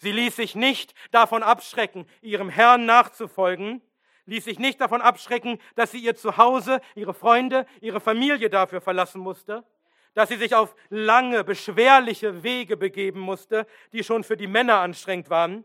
Sie 0.00 0.12
ließ 0.12 0.36
sich 0.36 0.54
nicht 0.54 0.94
davon 1.10 1.42
abschrecken, 1.42 2.06
ihrem 2.20 2.48
Herrn 2.48 2.86
nachzufolgen, 2.86 3.82
ließ 4.26 4.44
sich 4.44 4.58
nicht 4.58 4.80
davon 4.80 5.02
abschrecken, 5.02 5.58
dass 5.74 5.90
sie 5.90 5.98
ihr 5.98 6.14
Zuhause, 6.14 6.80
ihre 6.94 7.14
Freunde, 7.14 7.66
ihre 7.80 8.00
Familie 8.00 8.48
dafür 8.48 8.80
verlassen 8.80 9.20
musste, 9.20 9.64
dass 10.14 10.28
sie 10.28 10.36
sich 10.36 10.54
auf 10.54 10.74
lange, 10.90 11.44
beschwerliche 11.44 12.42
Wege 12.42 12.76
begeben 12.76 13.20
musste, 13.20 13.66
die 13.92 14.04
schon 14.04 14.24
für 14.24 14.36
die 14.36 14.46
Männer 14.46 14.80
anstrengend 14.80 15.30
waren. 15.30 15.64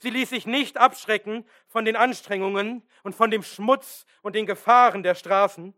Sie 0.00 0.10
ließ 0.10 0.30
sich 0.30 0.46
nicht 0.46 0.76
abschrecken 0.76 1.44
von 1.66 1.84
den 1.84 1.96
Anstrengungen 1.96 2.82
und 3.02 3.14
von 3.14 3.30
dem 3.30 3.42
Schmutz 3.42 4.06
und 4.22 4.34
den 4.34 4.46
Gefahren 4.46 5.02
der 5.02 5.14
Straßen. 5.14 5.74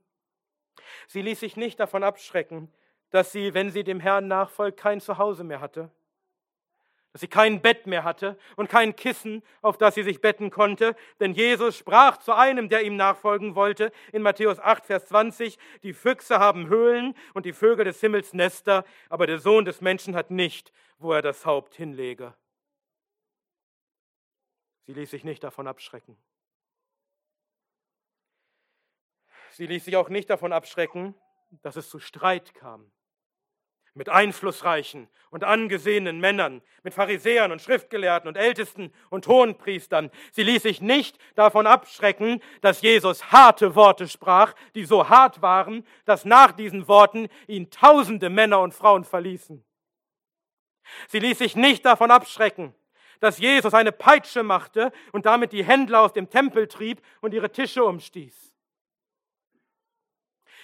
Sie 1.07 1.23
ließ 1.23 1.41
sich 1.41 1.57
nicht 1.57 1.79
davon 1.81 2.03
abschrecken, 2.03 2.73
dass 3.11 3.33
sie, 3.33 3.55
wenn 3.55 3.71
sie 3.71 3.85
dem 3.85 4.01
Herrn 4.01 4.29
nachfolgt, 4.29 4.79
kein 4.79 5.01
Zuhause 5.01 5.45
mehr 5.45 5.61
hatte, 5.61 5.91
dass 7.13 7.21
sie 7.21 7.29
kein 7.29 7.61
Bett 7.61 7.87
mehr 7.87 8.05
hatte 8.05 8.39
und 8.57 8.69
kein 8.69 8.95
Kissen, 8.95 9.43
auf 9.63 9.79
das 9.79 9.95
sie 9.95 10.03
sich 10.03 10.21
betten 10.21 10.51
konnte. 10.51 10.95
Denn 11.19 11.33
Jesus 11.33 11.77
sprach 11.77 12.19
zu 12.19 12.33
einem, 12.33 12.69
der 12.69 12.83
ihm 12.83 12.97
nachfolgen 12.97 13.55
wollte, 13.55 13.91
in 14.13 14.23
Matthäus 14.23 14.61
8, 14.61 14.87
Vers 14.87 15.07
20, 15.07 15.59
die 15.83 15.93
Füchse 15.93 16.39
haben 16.39 16.69
Höhlen 16.69 17.15
und 17.35 17.47
die 17.47 17.53
Vögel 17.53 17.85
des 17.85 18.01
Himmels 18.01 18.33
Nester, 18.33 18.85
aber 19.09 19.27
der 19.27 19.39
Sohn 19.39 19.65
des 19.65 19.81
Menschen 19.81 20.15
hat 20.15 20.31
nicht, 20.31 20.73
wo 20.99 21.13
er 21.13 21.23
das 21.23 21.45
Haupt 21.45 21.75
hinlege. 21.75 22.35
Sie 24.87 24.93
ließ 24.93 25.11
sich 25.11 25.25
nicht 25.25 25.43
davon 25.43 25.67
abschrecken. 25.67 26.17
Sie 29.51 29.67
ließ 29.67 29.85
sich 29.85 29.97
auch 29.97 30.09
nicht 30.09 30.31
davon 30.31 30.53
abschrecken, 30.53 31.15
dass 31.63 31.75
es 31.75 31.91
zu 31.91 31.99
Streit 31.99 32.55
kam 32.55 32.93
mit 33.95 34.09
einflussreichen 34.09 35.09
und 35.31 35.45
angesehenen 35.45 36.21
Männern, 36.21 36.63
mit 36.83 36.95
Pharisäern 36.95 37.53
und 37.53 37.63
Schriftgelehrten 37.63 38.29
und 38.29 38.37
Ältesten 38.37 38.93
und 39.11 39.27
Hohenpriestern. 39.27 40.11
Sie 40.33 40.43
ließ 40.43 40.63
sich 40.63 40.81
nicht 40.81 41.19
davon 41.35 41.67
abschrecken, 41.67 42.43
dass 42.61 42.83
Jesus 42.83 43.31
harte 43.33 43.75
Worte 43.75 44.09
sprach, 44.09 44.55
die 44.75 44.85
so 44.85 45.09
hart 45.09 45.43
waren, 45.43 45.87
dass 46.05 46.25
nach 46.25 46.53
diesen 46.53 46.89
Worten 46.89 47.29
ihn 47.47 47.71
tausende 47.71 48.31
Männer 48.31 48.61
und 48.61 48.75
Frauen 48.75 49.05
verließen. 49.05 49.65
Sie 51.09 51.19
ließ 51.19 51.39
sich 51.39 51.57
nicht 51.57 51.85
davon 51.85 52.11
abschrecken, 52.11 52.75
dass 53.21 53.39
Jesus 53.39 53.75
eine 53.75 53.93
Peitsche 53.93 54.43
machte 54.43 54.93
und 55.13 55.27
damit 55.27 55.53
die 55.53 55.65
Händler 55.65 56.01
aus 56.01 56.13
dem 56.13 56.31
Tempel 56.31 56.67
trieb 56.67 57.01
und 57.21 57.35
ihre 57.35 57.53
Tische 57.53 57.85
umstieß. 57.85 58.50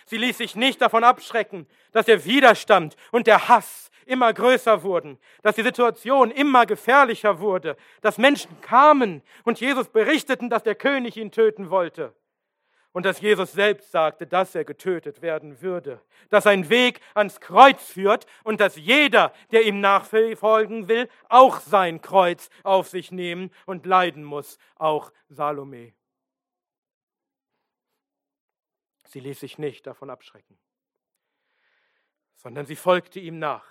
Sie 0.07 0.17
ließ 0.17 0.39
sich 0.39 0.57
nicht 0.57 0.81
davon 0.81 1.05
abschrecken, 1.05 1.67
dass 1.93 2.07
der 2.07 2.25
Widerstand 2.25 2.97
und 3.11 3.27
der 3.27 3.49
Hass 3.49 3.91
immer 4.07 4.33
größer 4.33 4.83
wurden, 4.83 5.19
dass 5.43 5.57
die 5.57 5.63
Situation 5.63 6.31
immer 6.31 6.65
gefährlicher 6.65 7.41
wurde, 7.41 7.77
dass 8.01 8.19
Menschen 8.19 8.61
kamen 8.61 9.23
und 9.45 9.61
Jesus 9.61 9.89
berichteten, 9.89 10.49
dass 10.49 10.63
der 10.63 10.77
König 10.77 11.17
ihn 11.17 11.33
töten 11.33 11.71
wollte 11.71 12.15
und 12.93 13.05
dass 13.05 13.21
Jesus 13.21 13.53
selbst 13.53 13.91
sagte, 13.91 14.27
dass 14.27 14.55
er 14.55 14.65
getötet 14.65 15.21
werden 15.21 15.61
würde, 15.61 16.01
dass 16.31 16.45
sein 16.45 16.71
Weg 16.71 17.01
ans 17.15 17.41
Kreuz 17.41 17.83
führt 17.83 18.27
und 18.43 18.61
dass 18.61 18.77
jeder, 18.77 19.35
der 19.53 19.67
ihm 19.67 19.81
nachfolgen 19.81 20.89
will, 20.89 21.09
auch 21.29 21.61
sein 21.61 22.01
Kreuz 22.01 22.49
auf 22.63 22.89
sich 22.89 23.11
nehmen 23.11 23.51
und 23.67 23.85
leiden 23.85 24.25
muss, 24.25 24.57
auch 24.77 25.13
Salome. 25.29 25.93
Sie 29.07 29.21
ließ 29.21 29.41
sich 29.41 29.59
nicht 29.59 29.87
davon 29.87 30.11
abschrecken, 30.11 30.59
sondern 32.37 32.67
sie 32.67 32.77
folgte 32.77 33.21
ihm 33.21 33.39
nach, 33.39 33.65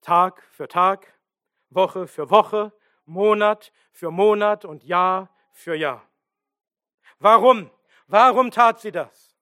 Tag 0.00 0.42
für 0.52 0.68
Tag, 0.68 1.12
Woche 1.70 2.06
für 2.06 2.30
Woche, 2.30 2.72
Monat 3.04 3.72
für 3.92 4.10
Monat 4.10 4.64
und 4.64 4.84
Jahr 4.84 5.34
für 5.52 5.74
Jahr. 5.74 6.08
Warum? 7.18 7.70
Warum 8.06 8.50
tat 8.50 8.80
sie 8.80 8.92
das? 8.92 9.36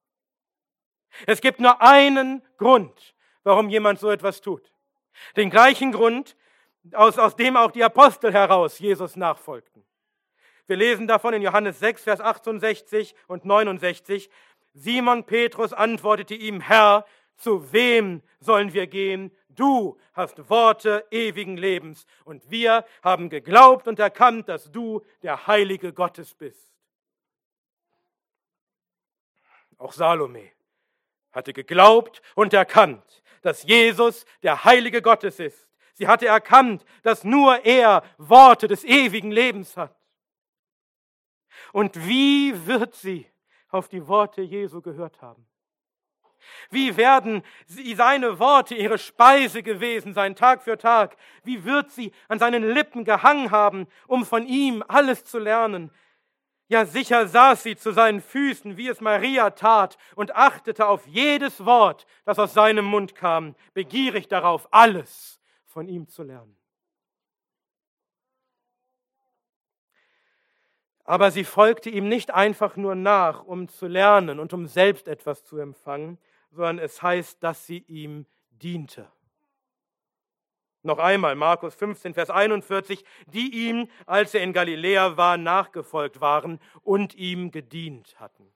Es 1.27 1.41
gibt 1.41 1.61
nur 1.61 1.81
einen 1.81 2.43
Grund, 2.57 3.15
warum 3.43 3.69
jemand 3.69 3.99
so 3.99 4.11
etwas 4.11 4.41
tut. 4.41 4.73
Den 5.37 5.51
gleichen 5.51 5.93
Grund, 5.93 6.37
aus, 6.93 7.19
aus 7.19 7.37
dem 7.37 7.57
auch 7.57 7.71
die 7.71 7.85
Apostel 7.85 8.33
heraus 8.33 8.79
Jesus 8.79 9.17
nachfolgten. 9.17 9.85
Wir 10.67 10.77
lesen 10.77 11.07
davon 11.07 11.33
in 11.33 11.43
Johannes 11.43 11.79
6, 11.81 12.05
Vers 12.05 12.21
68 12.21 13.15
und 13.27 13.47
69. 13.47 14.29
Simon 14.75 15.25
Petrus 15.25 15.73
antwortete 15.73 16.35
ihm, 16.35 16.61
Herr, 16.61 17.05
zu 17.37 17.73
wem 17.73 18.23
sollen 18.41 18.73
wir 18.73 18.87
gehen? 18.87 19.31
Du 19.49 19.99
hast 20.13 20.49
Worte 20.51 21.05
ewigen 21.11 21.57
Lebens 21.57 22.07
und 22.25 22.51
wir 22.51 22.85
haben 23.03 23.29
geglaubt 23.29 23.89
und 23.89 23.99
erkannt, 23.99 24.49
dass 24.49 24.71
du 24.71 25.05
der 25.23 25.47
Heilige 25.47 25.93
Gottes 25.93 26.35
bist. 26.35 26.73
Auch 29.79 29.93
Salome 29.93 30.53
hatte 31.33 31.53
geglaubt 31.53 32.23
und 32.35 32.53
erkannt, 32.53 33.23
dass 33.43 33.63
Jesus 33.63 34.27
der 34.43 34.65
Heilige 34.65 35.03
Gottes 35.03 35.39
ist. 35.39 35.69
Sie 35.95 36.07
hatte 36.07 36.27
erkannt, 36.27 36.85
dass 37.03 37.25
nur 37.25 37.65
er 37.65 38.05
Worte 38.19 38.69
des 38.69 38.85
ewigen 38.85 39.33
Lebens 39.33 39.77
hat. 39.77 39.97
Und 41.73 42.07
wie 42.07 42.67
wird 42.67 42.95
sie 42.95 43.27
auf 43.69 43.89
die 43.89 44.07
Worte 44.07 44.43
Jesu 44.43 44.81
gehört 44.81 45.21
haben. 45.23 45.47
Wie 46.71 46.97
werden 46.97 47.43
sie, 47.67 47.95
seine 47.95 48.39
Worte 48.39 48.75
ihre 48.75 48.99
Speise 48.99 49.63
gewesen 49.63 50.15
sein, 50.15 50.35
Tag 50.37 50.63
für 50.63 50.79
Tag? 50.79 51.17
Wie 51.43 51.65
wird 51.65 51.91
sie 51.91 52.13
an 52.29 52.39
seinen 52.39 52.63
Lippen 52.63 53.05
gehangen 53.05 53.51
haben, 53.51 53.87
um 54.07 54.25
von 54.25 54.47
ihm 54.47 54.85
alles 54.87 55.25
zu 55.25 55.39
lernen? 55.39 55.91
Ja, 56.69 56.85
sicher 56.85 57.27
saß 57.27 57.63
sie 57.63 57.77
zu 57.77 57.93
seinen 57.93 58.21
Füßen, 58.21 58.77
wie 58.77 58.89
es 58.89 59.01
Maria 59.01 59.51
tat, 59.51 59.97
und 60.15 60.37
achtete 60.37 60.87
auf 60.87 61.07
jedes 61.07 61.65
Wort, 61.65 62.07
das 62.25 62.39
aus 62.39 62.53
seinem 62.53 62.85
Mund 62.85 63.15
kam, 63.15 63.55
begierig 63.73 64.29
darauf, 64.29 64.69
alles 64.71 65.41
von 65.65 65.89
ihm 65.89 66.09
zu 66.09 66.23
lernen. 66.23 66.58
Aber 71.09 71.31
sie 71.31 71.45
folgte 71.45 71.89
ihm 71.89 72.07
nicht 72.07 72.35
einfach 72.35 72.77
nur 72.77 72.95
nach, 72.95 73.43
um 73.43 73.67
zu 73.67 73.87
lernen 73.87 74.39
und 74.39 74.53
um 74.53 74.67
selbst 74.67 75.09
etwas 75.09 75.43
zu 75.43 75.57
empfangen, 75.57 76.19
sondern 76.51 76.79
es 76.79 77.01
heißt, 77.01 77.43
dass 77.43 77.67
sie 77.67 77.79
ihm 77.79 78.27
diente. 78.51 79.11
Noch 80.83 80.99
einmal 80.99 81.35
Markus 81.35 81.75
15, 81.77 82.13
Vers 82.13 82.29
41, 82.29 83.07
die 83.25 83.69
ihm, 83.69 83.89
als 84.05 84.35
er 84.35 84.43
in 84.43 84.53
Galiläa 84.53 85.17
war, 85.17 85.39
nachgefolgt 85.39 86.21
waren 86.21 86.61
und 86.83 87.15
ihm 87.15 87.53
gedient 87.53 88.21
hatten. 88.21 88.53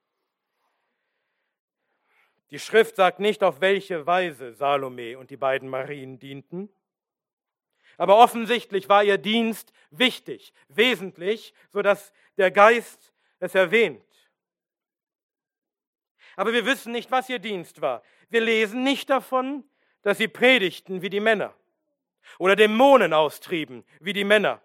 Die 2.51 2.59
Schrift 2.59 2.97
sagt 2.97 3.19
nicht, 3.19 3.43
auf 3.43 3.63
welche 3.63 4.07
Weise 4.07 4.53
Salome 4.53 5.17
und 5.19 5.31
die 5.31 5.39
beiden 5.39 5.71
Marien 5.71 6.19
dienten. 6.19 6.69
Aber 7.97 8.17
offensichtlich 8.19 8.89
war 8.89 9.05
ihr 9.05 9.19
Dienst 9.19 9.73
wichtig, 9.91 10.53
wesentlich, 10.69 11.55
sodass 11.71 12.13
der 12.37 12.51
Geist 12.51 13.13
es 13.39 13.55
erwähnt. 13.55 14.03
Aber 16.37 16.53
wir 16.53 16.65
wissen 16.65 16.93
nicht, 16.93 17.11
was 17.11 17.29
ihr 17.29 17.39
Dienst 17.39 17.81
war. 17.81 18.03
Wir 18.31 18.41
lesen 18.41 18.83
nicht 18.83 19.11
davon, 19.11 19.65
dass 20.03 20.19
sie 20.19 20.29
predigten 20.29 21.03
wie 21.03 21.11
die 21.11 21.21
Männer 21.21 21.55
oder 22.39 22.57
Dämonen 22.57 23.13
austrieben 23.13 23.85
wie 24.01 24.13
die 24.13 24.25
Männer 24.25 24.63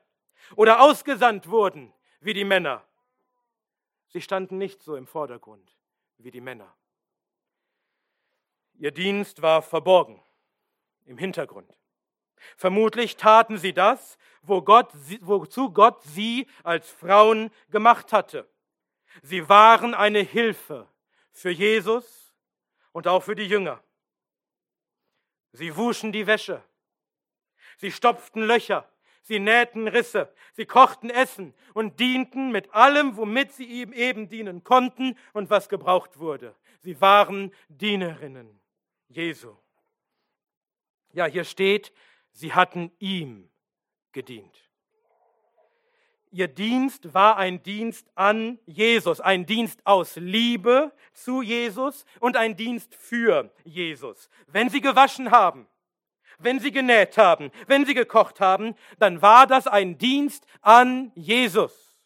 oder 0.56 0.82
ausgesandt 0.82 1.50
wurden 1.50 1.94
wie 2.20 2.34
die 2.34 2.46
Männer. 2.46 2.84
Sie 4.10 4.22
standen 4.22 4.58
nicht 4.58 4.82
so 4.82 4.96
im 4.96 5.06
Vordergrund 5.06 5.76
wie 6.18 6.32
die 6.32 6.42
Männer. 6.42 6.74
Ihr 8.76 8.92
Dienst 8.92 9.42
war 9.42 9.62
verborgen 9.62 10.22
im 11.06 11.18
Hintergrund. 11.18 11.77
Vermutlich 12.56 13.17
taten 13.17 13.58
sie 13.58 13.73
das, 13.73 14.17
wo 14.41 14.62
Gott, 14.62 14.91
wozu 15.21 15.71
Gott 15.71 16.02
sie 16.04 16.47
als 16.63 16.89
Frauen 16.89 17.52
gemacht 17.69 18.13
hatte. 18.13 18.50
Sie 19.21 19.50
waren 19.50 19.93
eine 19.93 20.19
Hilfe 20.19 20.88
für 21.32 21.50
Jesus 21.50 22.34
und 22.91 23.08
auch 23.08 23.23
für 23.23 23.36
die 23.36 23.47
Jünger. 23.47 23.82
Sie 25.52 25.76
wuschen 25.76 26.12
die 26.12 26.28
Wäsche. 26.28 26.63
Sie 27.78 27.91
stopften 27.91 28.43
Löcher. 28.43 28.89
Sie 29.23 29.39
nähten 29.39 29.88
Risse. 29.88 30.34
Sie 30.54 30.65
kochten 30.65 31.10
Essen 31.10 31.54
und 31.73 32.00
dienten 32.00 32.52
mit 32.52 32.73
allem, 32.73 33.17
womit 33.17 33.52
sie 33.52 33.65
ihm 33.65 33.91
eben 33.91 34.30
dienen 34.30 34.63
konnten 34.63 35.17
und 35.34 35.50
was 35.50 35.67
gebraucht 35.67 36.19
wurde. 36.19 36.56
Sie 36.80 37.02
waren 37.02 37.54
Dienerinnen 37.67 38.60
Jesu. 39.10 39.56
Ja, 41.12 41.26
hier 41.26 41.43
steht, 41.43 41.91
Sie 42.38 42.54
hatten 42.54 42.91
ihm 43.00 43.50
gedient. 44.12 44.56
Ihr 46.30 46.47
Dienst 46.47 47.12
war 47.15 47.38
ein 47.38 47.63
Dienst 47.63 48.12
an 48.13 48.60
Jesus, 48.67 49.19
ein 49.19 49.47
Dienst 49.47 49.84
aus 49.88 50.17
Liebe 50.17 50.93
zu 51.13 51.41
Jesus 51.41 52.06
und 52.19 52.38
ein 52.38 52.56
Dienst 52.56 52.93
für 52.93 53.52
Jesus. 53.63 54.30
Wenn 54.45 54.69
sie 54.69 54.82
gewaschen 54.82 55.32
haben, 55.32 55.65
wenn 56.38 56.60
sie 56.60 56.69
genäht 56.69 57.17
haben, 57.17 57.50
wenn 57.65 57.88
sie 57.88 57.95
gekocht 57.95 58.39
haben, 58.39 58.76
dann 59.00 59.23
war 59.23 59.47
das 59.47 59.65
ein 59.65 59.97
Dienst 59.97 60.45
an 60.62 61.12
Jesus. 61.15 61.97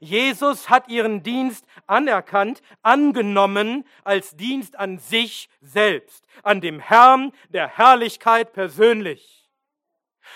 Jesus 0.00 0.68
hat 0.68 0.88
ihren 0.88 1.22
Dienst 1.22 1.64
anerkannt, 1.86 2.60
angenommen 2.82 3.86
als 4.02 4.34
Dienst 4.34 4.76
an 4.76 4.98
sich 4.98 5.48
selbst, 5.60 6.26
an 6.42 6.60
dem 6.60 6.80
Herrn 6.80 7.30
der 7.50 7.68
Herrlichkeit 7.68 8.52
persönlich. 8.52 9.43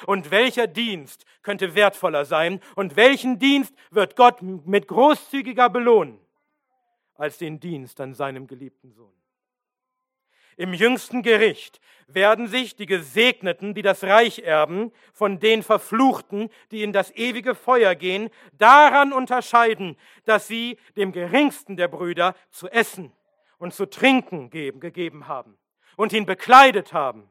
Und 0.06 0.30
welcher 0.30 0.66
Dienst 0.66 1.24
könnte 1.42 1.74
wertvoller 1.74 2.24
sein? 2.24 2.60
Und 2.76 2.96
welchen 2.96 3.38
Dienst 3.38 3.74
wird 3.90 4.16
Gott 4.16 4.42
mit 4.42 4.88
großzügiger 4.88 5.68
belohnen 5.70 6.18
als 7.14 7.38
den 7.38 7.58
Dienst 7.60 8.00
an 8.00 8.14
seinem 8.14 8.46
geliebten 8.46 8.92
Sohn? 8.92 9.12
Im 10.56 10.74
jüngsten 10.74 11.22
Gericht 11.22 11.80
werden 12.08 12.48
sich 12.48 12.74
die 12.74 12.86
Gesegneten, 12.86 13.74
die 13.74 13.82
das 13.82 14.02
Reich 14.02 14.40
erben, 14.40 14.90
von 15.12 15.38
den 15.38 15.62
Verfluchten, 15.62 16.50
die 16.72 16.82
in 16.82 16.92
das 16.92 17.14
ewige 17.14 17.54
Feuer 17.54 17.94
gehen, 17.94 18.28
daran 18.54 19.12
unterscheiden, 19.12 19.96
dass 20.24 20.48
sie 20.48 20.78
dem 20.96 21.12
geringsten 21.12 21.76
der 21.76 21.86
Brüder 21.86 22.34
zu 22.50 22.68
essen 22.68 23.12
und 23.58 23.72
zu 23.72 23.86
trinken 23.86 24.50
geben, 24.50 24.80
gegeben 24.80 25.28
haben 25.28 25.56
und 25.96 26.12
ihn 26.12 26.26
bekleidet 26.26 26.92
haben 26.92 27.30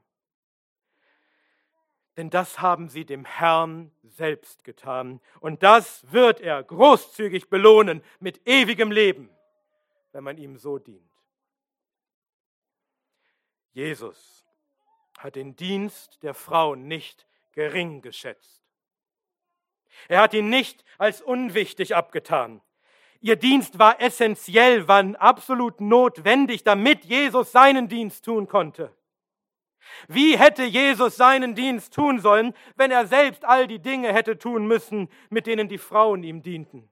denn 2.17 2.31
das 2.31 2.59
haben 2.59 2.89
sie 2.89 3.05
dem 3.05 3.23
Herrn 3.25 3.91
selbst 4.03 4.63
getan. 4.63 5.21
Und 5.39 5.61
das 5.61 6.11
wird 6.11 6.41
er 6.41 6.63
großzügig 6.63 7.49
belohnen 7.49 8.03
mit 8.19 8.41
ewigem 8.47 8.91
Leben, 8.91 9.29
wenn 10.11 10.23
man 10.23 10.37
ihm 10.37 10.57
so 10.57 10.79
dient. 10.79 11.11
Jesus 13.71 14.43
hat 15.19 15.35
den 15.35 15.55
Dienst 15.55 16.23
der 16.23 16.33
Frauen 16.33 16.87
nicht 16.87 17.27
gering 17.51 18.01
geschätzt. 18.01 18.63
Er 20.07 20.21
hat 20.21 20.33
ihn 20.33 20.49
nicht 20.49 20.83
als 20.97 21.21
unwichtig 21.21 21.95
abgetan. 21.95 22.61
Ihr 23.19 23.35
Dienst 23.35 23.77
war 23.77 24.01
essentiell, 24.01 24.87
war 24.87 25.03
absolut 25.19 25.81
notwendig, 25.81 26.63
damit 26.63 27.05
Jesus 27.05 27.51
seinen 27.51 27.87
Dienst 27.87 28.25
tun 28.25 28.47
konnte. 28.47 28.96
Wie 30.07 30.37
hätte 30.37 30.63
Jesus 30.63 31.15
seinen 31.15 31.55
Dienst 31.55 31.93
tun 31.93 32.19
sollen, 32.19 32.53
wenn 32.75 32.91
er 32.91 33.05
selbst 33.07 33.45
all 33.45 33.67
die 33.67 33.79
Dinge 33.79 34.13
hätte 34.13 34.37
tun 34.37 34.67
müssen, 34.67 35.09
mit 35.29 35.47
denen 35.47 35.67
die 35.67 35.77
Frauen 35.77 36.23
ihm 36.23 36.41
dienten? 36.41 36.89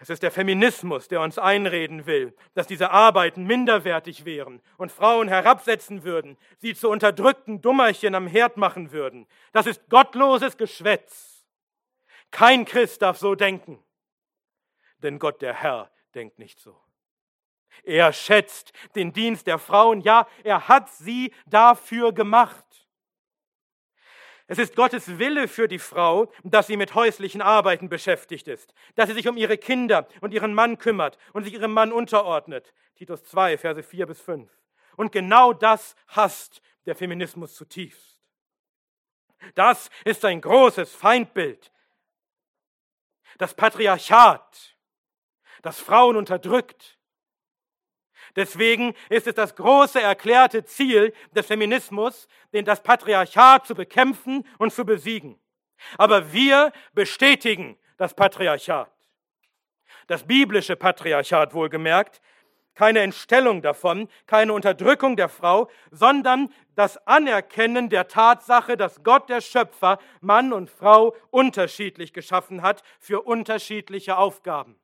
Es 0.00 0.10
ist 0.10 0.22
der 0.22 0.30
Feminismus, 0.30 1.08
der 1.08 1.20
uns 1.20 1.38
einreden 1.38 2.06
will, 2.06 2.32
dass 2.54 2.68
diese 2.68 2.92
Arbeiten 2.92 3.44
minderwertig 3.44 4.24
wären 4.24 4.62
und 4.76 4.92
Frauen 4.92 5.26
herabsetzen 5.26 6.04
würden, 6.04 6.38
sie 6.58 6.74
zu 6.74 6.88
unterdrückten 6.88 7.60
Dummerchen 7.60 8.14
am 8.14 8.28
Herd 8.28 8.56
machen 8.56 8.92
würden. 8.92 9.26
Das 9.52 9.66
ist 9.66 9.88
gottloses 9.90 10.56
Geschwätz. 10.56 11.44
Kein 12.30 12.64
Christ 12.64 13.02
darf 13.02 13.18
so 13.18 13.34
denken, 13.34 13.82
denn 15.02 15.18
Gott 15.18 15.42
der 15.42 15.54
Herr 15.54 15.90
denkt 16.14 16.38
nicht 16.38 16.60
so. 16.60 16.80
Er 17.84 18.12
schätzt 18.12 18.72
den 18.94 19.12
Dienst 19.12 19.46
der 19.46 19.58
Frauen, 19.58 20.00
ja, 20.00 20.26
er 20.44 20.68
hat 20.68 20.90
sie 20.90 21.32
dafür 21.46 22.12
gemacht. 22.12 22.64
Es 24.50 24.58
ist 24.58 24.76
Gottes 24.76 25.18
Wille 25.18 25.46
für 25.46 25.68
die 25.68 25.78
Frau, 25.78 26.32
dass 26.42 26.66
sie 26.66 26.78
mit 26.78 26.94
häuslichen 26.94 27.42
Arbeiten 27.42 27.90
beschäftigt 27.90 28.48
ist, 28.48 28.72
dass 28.94 29.08
sie 29.08 29.14
sich 29.14 29.28
um 29.28 29.36
ihre 29.36 29.58
Kinder 29.58 30.08
und 30.22 30.32
ihren 30.32 30.54
Mann 30.54 30.78
kümmert 30.78 31.18
und 31.34 31.44
sich 31.44 31.52
ihrem 31.52 31.74
Mann 31.74 31.92
unterordnet. 31.92 32.72
Titus 32.96 33.22
2, 33.24 33.58
Verse 33.58 33.82
4 33.82 34.06
bis 34.06 34.20
5. 34.22 34.50
Und 34.96 35.12
genau 35.12 35.52
das 35.52 35.94
hasst 36.08 36.62
der 36.86 36.96
Feminismus 36.96 37.54
zutiefst. 37.54 38.18
Das 39.54 39.90
ist 40.04 40.24
ein 40.24 40.40
großes 40.40 40.94
Feindbild. 40.94 41.70
Das 43.36 43.54
Patriarchat, 43.54 44.76
das 45.62 45.78
Frauen 45.78 46.16
unterdrückt, 46.16 46.97
Deswegen 48.36 48.94
ist 49.08 49.26
es 49.26 49.34
das 49.34 49.54
große 49.54 50.00
erklärte 50.00 50.64
Ziel 50.64 51.12
des 51.34 51.46
Feminismus, 51.46 52.28
den 52.52 52.64
das 52.64 52.82
Patriarchat 52.82 53.66
zu 53.66 53.74
bekämpfen 53.74 54.46
und 54.58 54.72
zu 54.72 54.84
besiegen. 54.84 55.38
Aber 55.96 56.32
wir 56.32 56.72
bestätigen 56.92 57.78
das 57.96 58.14
Patriarchat. 58.14 58.90
Das 60.06 60.24
biblische 60.26 60.76
Patriarchat 60.76 61.54
wohlgemerkt, 61.54 62.20
keine 62.74 63.00
Entstellung 63.00 63.60
davon, 63.60 64.08
keine 64.26 64.52
Unterdrückung 64.52 65.16
der 65.16 65.28
Frau, 65.28 65.68
sondern 65.90 66.54
das 66.76 66.96
Anerkennen 67.08 67.88
der 67.88 68.06
Tatsache, 68.06 68.76
dass 68.76 69.02
Gott 69.02 69.28
der 69.28 69.40
Schöpfer 69.40 69.98
Mann 70.20 70.52
und 70.52 70.70
Frau 70.70 71.16
unterschiedlich 71.30 72.12
geschaffen 72.12 72.62
hat 72.62 72.84
für 73.00 73.22
unterschiedliche 73.22 74.16
Aufgaben. 74.16 74.78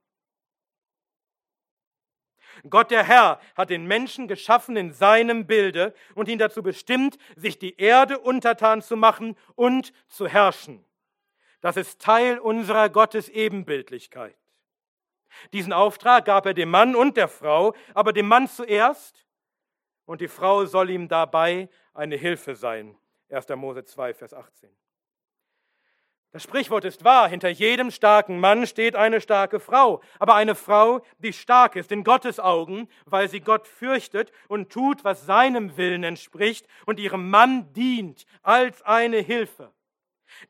Gott 2.68 2.90
der 2.90 3.04
Herr 3.04 3.40
hat 3.54 3.70
den 3.70 3.86
Menschen 3.86 4.28
geschaffen 4.28 4.76
in 4.76 4.92
seinem 4.92 5.46
Bilde 5.46 5.94
und 6.14 6.28
ihn 6.28 6.38
dazu 6.38 6.62
bestimmt, 6.62 7.18
sich 7.36 7.58
die 7.58 7.76
Erde 7.76 8.18
untertan 8.18 8.82
zu 8.82 8.96
machen 8.96 9.36
und 9.54 9.92
zu 10.08 10.26
herrschen. 10.26 10.84
Das 11.60 11.76
ist 11.76 12.00
Teil 12.00 12.38
unserer 12.38 12.88
Gottesebenbildlichkeit. 12.88 14.36
Diesen 15.52 15.72
Auftrag 15.72 16.26
gab 16.26 16.46
er 16.46 16.54
dem 16.54 16.70
Mann 16.70 16.94
und 16.94 17.16
der 17.16 17.28
Frau, 17.28 17.74
aber 17.94 18.12
dem 18.12 18.28
Mann 18.28 18.48
zuerst 18.48 19.26
und 20.04 20.20
die 20.20 20.28
Frau 20.28 20.64
soll 20.66 20.90
ihm 20.90 21.08
dabei 21.08 21.68
eine 21.92 22.16
Hilfe 22.16 22.54
sein. 22.54 22.96
1. 23.30 23.48
Mose 23.50 23.84
2, 23.84 24.14
Vers 24.14 24.34
18. 24.34 24.70
Das 26.34 26.42
Sprichwort 26.42 26.84
ist 26.84 27.04
wahr, 27.04 27.28
hinter 27.28 27.48
jedem 27.48 27.92
starken 27.92 28.40
Mann 28.40 28.66
steht 28.66 28.96
eine 28.96 29.20
starke 29.20 29.60
Frau, 29.60 30.02
aber 30.18 30.34
eine 30.34 30.56
Frau, 30.56 31.00
die 31.18 31.32
stark 31.32 31.76
ist 31.76 31.92
in 31.92 32.02
Gottes 32.02 32.40
Augen, 32.40 32.88
weil 33.04 33.28
sie 33.28 33.38
Gott 33.38 33.68
fürchtet 33.68 34.32
und 34.48 34.72
tut, 34.72 35.04
was 35.04 35.26
seinem 35.26 35.76
Willen 35.76 36.02
entspricht 36.02 36.66
und 36.86 36.98
ihrem 36.98 37.30
Mann 37.30 37.72
dient 37.72 38.26
als 38.42 38.82
eine 38.82 39.18
Hilfe, 39.18 39.72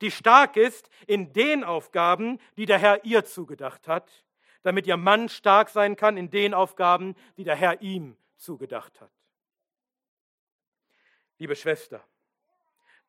die 0.01 0.11
stark 0.11 0.57
ist 0.57 0.89
in 1.07 1.35
den 1.35 1.65
Aufgaben, 1.65 2.39
die 2.57 2.65
der 2.65 2.79
Herr 2.79 3.05
ihr 3.05 3.27
zugedacht 3.27 3.87
hat, 3.87 4.25
damit 4.63 4.87
ihr 4.87 4.97
Mann 4.97 5.29
stark 5.29 5.69
sein 5.69 5.97
kann 5.97 6.17
in 6.17 6.31
den 6.31 6.55
Aufgaben, 6.55 7.15
die 7.37 7.45
der 7.45 7.57
Herr 7.57 7.83
ihm 7.83 8.17
zugedacht 8.39 9.03
hat. 9.03 9.13
Liebe 11.37 11.55
Schwester, 11.55 12.03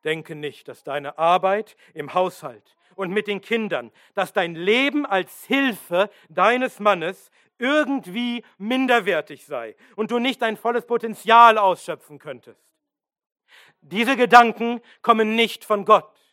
Denke 0.06 0.36
nicht, 0.36 0.68
dass 0.68 0.84
deine 0.84 1.18
Arbeit 1.18 1.76
im 1.94 2.14
Haushalt 2.14 2.78
und 2.96 3.12
mit 3.12 3.28
den 3.28 3.42
Kindern, 3.42 3.92
dass 4.14 4.32
dein 4.32 4.56
Leben 4.56 5.06
als 5.06 5.46
Hilfe 5.46 6.10
deines 6.30 6.80
Mannes 6.80 7.32
irgendwie 7.58 8.44
minderwertig 8.58 9.46
sei 9.46 9.76
und 9.96 10.12
du 10.12 10.20
nicht 10.20 10.42
dein 10.42 10.58
volles 10.58 10.86
Potenzial 10.86 11.58
ausschöpfen 11.58 12.20
könntest. 12.20 12.62
Diese 13.82 14.16
Gedanken 14.16 14.82
kommen 15.02 15.36
nicht 15.36 15.66
von 15.66 15.86
Gott. 15.86 16.25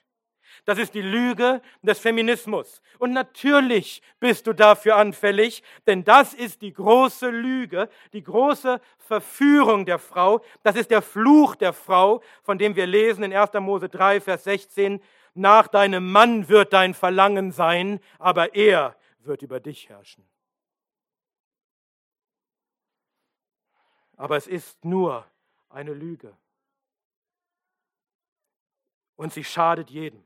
Das 0.64 0.78
ist 0.78 0.94
die 0.94 1.02
Lüge 1.02 1.60
des 1.82 1.98
Feminismus. 1.98 2.82
Und 2.98 3.12
natürlich 3.12 4.00
bist 4.20 4.46
du 4.46 4.52
dafür 4.52 4.96
anfällig, 4.96 5.62
denn 5.86 6.04
das 6.04 6.34
ist 6.34 6.62
die 6.62 6.72
große 6.72 7.30
Lüge, 7.30 7.88
die 8.12 8.22
große 8.22 8.80
Verführung 8.98 9.84
der 9.84 9.98
Frau. 9.98 10.40
Das 10.62 10.76
ist 10.76 10.92
der 10.92 11.02
Fluch 11.02 11.56
der 11.56 11.72
Frau, 11.72 12.22
von 12.44 12.58
dem 12.58 12.76
wir 12.76 12.86
lesen 12.86 13.24
in 13.24 13.34
1. 13.34 13.52
Mose 13.54 13.88
3, 13.88 14.20
Vers 14.20 14.44
16. 14.44 15.02
Nach 15.34 15.66
deinem 15.66 16.12
Mann 16.12 16.48
wird 16.48 16.72
dein 16.72 16.94
Verlangen 16.94 17.50
sein, 17.50 17.98
aber 18.18 18.54
er 18.54 18.96
wird 19.20 19.42
über 19.42 19.58
dich 19.58 19.88
herrschen. 19.88 20.24
Aber 24.16 24.36
es 24.36 24.46
ist 24.46 24.84
nur 24.84 25.26
eine 25.70 25.92
Lüge. 25.92 26.36
Und 29.16 29.32
sie 29.32 29.42
schadet 29.42 29.90
jedem 29.90 30.22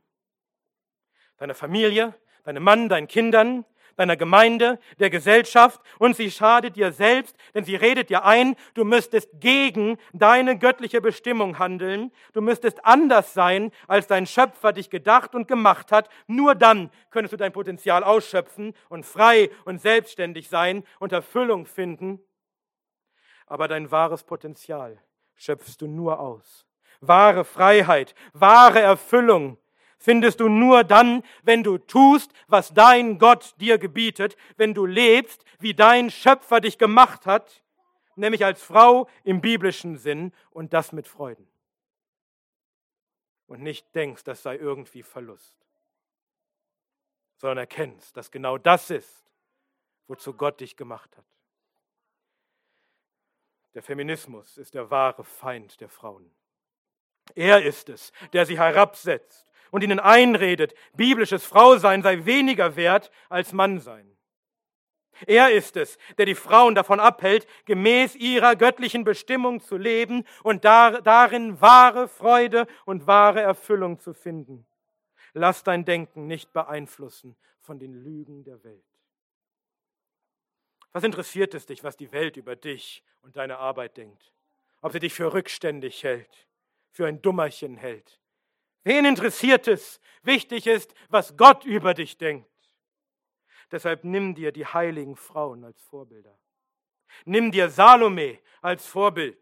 deiner 1.39 1.55
Familie, 1.55 2.15
deinem 2.45 2.63
Mann, 2.63 2.89
deinen 2.89 3.09
Kindern, 3.09 3.65
deiner 3.97 4.17
Gemeinde, 4.17 4.79
der 4.99 5.11
Gesellschaft 5.11 5.81
und 5.99 6.17
sie 6.17 6.31
schadet 6.31 6.77
dir 6.77 6.93
selbst, 6.93 7.37
denn 7.55 7.65
sie 7.65 7.77
redet 7.77 8.11
dir 8.11 8.25
ein, 8.25 8.57
du 8.75 8.85
müsstest 8.85 9.29
gegen 9.41 9.99
deine 10.13 10.59
göttliche 10.59 11.01
Bestimmung 11.01 11.59
handeln, 11.59 12.13
du 12.33 12.41
müsstest 12.41 12.85
anders 12.85 13.35
sein, 13.35 13.73
als 13.89 14.07
dein 14.07 14.27
Schöpfer 14.27 14.73
dich 14.73 14.91
gedacht 14.91 15.35
und 15.35 15.49
gemacht 15.49 15.93
hat. 15.93 16.09
Nur 16.27 16.55
dann 16.55 16.91
könntest 17.11 17.33
du 17.33 17.37
dein 17.37 17.53
Potenzial 17.53 18.05
ausschöpfen 18.05 18.75
und 18.89 19.05
frei 19.05 19.51
und 19.65 19.81
selbstständig 19.81 20.49
sein 20.49 20.85
und 20.99 21.13
Erfüllung 21.13 21.67
finden. 21.67 22.21
Aber 23.47 23.69
dein 23.69 23.91
wahres 23.91 24.25
Potenzial 24.25 25.01
schöpfst 25.35 25.77
du 25.79 25.87
nur 25.87 26.21
aus. 26.21 26.67
Wahre 27.01 27.45
Freiheit, 27.45 28.15
wahre 28.33 28.81
Erfüllung 28.81 29.59
findest 29.99 30.41
du 30.41 30.49
nur 30.49 30.85
dann, 30.85 31.23
wenn 31.43 31.63
du 31.63 31.79
tust, 31.79 32.33
was 32.47 32.73
dein 32.73 33.19
Gott 33.19 33.55
dir 33.61 33.79
gebietet, 33.79 34.37
wenn 34.57 34.75
du 34.75 34.87
lebst, 34.87 35.45
wie 35.59 35.75
dein 35.75 36.11
Schöpfer 36.11 36.61
dich 36.61 36.79
gemacht 36.79 37.27
hat, 37.27 37.63
nämlich 38.15 38.45
als 38.45 38.63
Frau 38.63 39.09
im 39.25 39.41
biblischen 39.41 39.97
Sinn 39.97 40.33
und 40.51 40.73
das 40.73 40.93
mit 40.93 41.07
Freuden. 41.07 41.49
Und 43.47 43.63
nicht 43.63 43.95
denkst, 43.95 44.25
das 44.25 44.43
sei 44.43 44.57
irgendwie 44.57 45.03
Verlust, 45.03 45.57
sondern 47.37 47.59
erkennst, 47.59 48.17
dass 48.17 48.31
genau 48.31 48.59
das 48.59 48.91
ist, 48.91 49.31
wozu 50.09 50.35
Gott 50.35 50.61
dich 50.61 50.77
gemacht 50.77 51.17
hat. 51.17 51.25
Der 53.75 53.83
Feminismus 53.83 54.57
ist 54.57 54.75
der 54.75 54.91
wahre 54.91 55.23
Feind 55.23 55.81
der 55.81 55.89
Frauen. 55.89 56.31
Er 57.35 57.63
ist 57.65 57.89
es, 57.89 58.13
der 58.33 58.47
sie 58.47 58.59
herabsetzt 58.59 59.47
und 59.71 59.83
ihnen 59.83 60.01
einredet, 60.01 60.75
biblisches 60.95 61.45
Frausein 61.45 62.03
sei 62.03 62.25
weniger 62.25 62.77
wert 62.77 63.11
als 63.29 63.53
Mannsein. 63.53 64.17
Er 65.27 65.51
ist 65.51 65.77
es, 65.77 65.99
der 66.19 66.27
die 66.27 66.35
Frauen 66.35 66.75
davon 66.75 67.01
abhält, 67.01 67.47
gemäß 67.65 68.17
ihrer 68.17 68.55
göttlichen 68.55 69.05
Bestimmung 69.05 69.61
zu 69.61 69.77
leben 69.77 70.25
und 70.43 70.65
darin 70.65 71.61
wahre 71.61 72.09
Freude 72.09 72.67
und 72.85 73.07
wahre 73.07 73.41
Erfüllung 73.41 73.99
zu 73.99 74.13
finden. 74.13 74.67
Lass 75.33 75.63
dein 75.63 75.85
Denken 75.85 76.27
nicht 76.27 76.53
beeinflussen 76.53 77.37
von 77.61 77.79
den 77.79 77.95
Lügen 77.95 78.45
der 78.45 78.63
Welt. 78.63 78.85
Was 80.93 81.05
interessiert 81.05 81.55
es 81.55 81.67
dich, 81.67 81.85
was 81.85 81.97
die 81.97 82.13
Welt 82.13 82.37
über 82.37 82.57
dich 82.57 83.03
und 83.23 83.37
deine 83.37 83.59
Arbeit 83.59 83.97
denkt? 83.97 84.33
Ob 84.81 84.93
sie 84.93 85.01
dich 85.01 85.15
für 85.15 85.33
rückständig 85.33 86.05
hält, 86.05 86.47
für 86.97 87.07
ein 87.07 87.21
Dummerchen 87.23 87.77
hält, 87.77 88.19
Wen 88.87 89.05
interessiert 89.05 89.67
es? 89.67 90.01
Wichtig 90.23 90.69
ist, 90.69 90.95
was 91.09 91.37
Gott 91.37 91.65
über 91.65 91.93
dich 91.93 92.19
denkt. 92.19 92.49
Deshalb 93.73 94.05
nimm 94.05 94.37
dir 94.37 94.53
die 94.53 94.65
heiligen 94.65 95.17
Frauen 95.17 95.65
als 95.65 95.83
Vorbilder. 95.83 96.39
Nimm 97.25 97.51
dir 97.51 97.69
Salome 97.69 98.39
als 98.63 98.87
Vorbild. 98.87 99.41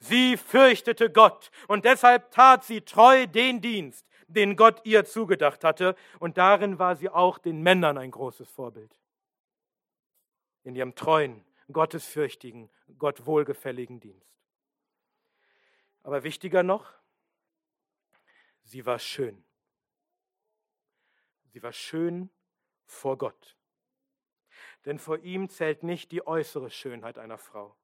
Sie 0.00 0.36
fürchtete 0.36 1.12
Gott 1.12 1.52
und 1.68 1.84
deshalb 1.84 2.32
tat 2.32 2.64
sie 2.64 2.80
treu 2.80 3.28
den 3.28 3.60
Dienst, 3.60 4.04
den 4.26 4.56
Gott 4.56 4.80
ihr 4.82 5.04
zugedacht 5.04 5.62
hatte. 5.62 5.94
Und 6.18 6.36
darin 6.36 6.80
war 6.80 6.96
sie 6.96 7.08
auch 7.08 7.38
den 7.38 7.62
Männern 7.62 7.98
ein 7.98 8.10
großes 8.10 8.50
Vorbild. 8.50 8.98
In 10.64 10.74
ihrem 10.74 10.96
treuen, 10.96 11.44
gottesfürchtigen, 11.70 12.68
Gott 12.98 13.26
wohlgefälligen 13.26 14.00
Dienst. 14.00 14.35
Aber 16.06 16.22
wichtiger 16.22 16.62
noch, 16.62 16.92
sie 18.62 18.86
war 18.86 19.00
schön. 19.00 19.44
Sie 21.48 21.60
war 21.64 21.72
schön 21.72 22.30
vor 22.84 23.18
Gott. 23.18 23.56
Denn 24.84 25.00
vor 25.00 25.18
ihm 25.18 25.48
zählt 25.48 25.82
nicht 25.82 26.12
die 26.12 26.24
äußere 26.24 26.70
Schönheit 26.70 27.18
einer 27.18 27.38
Frau 27.38 27.76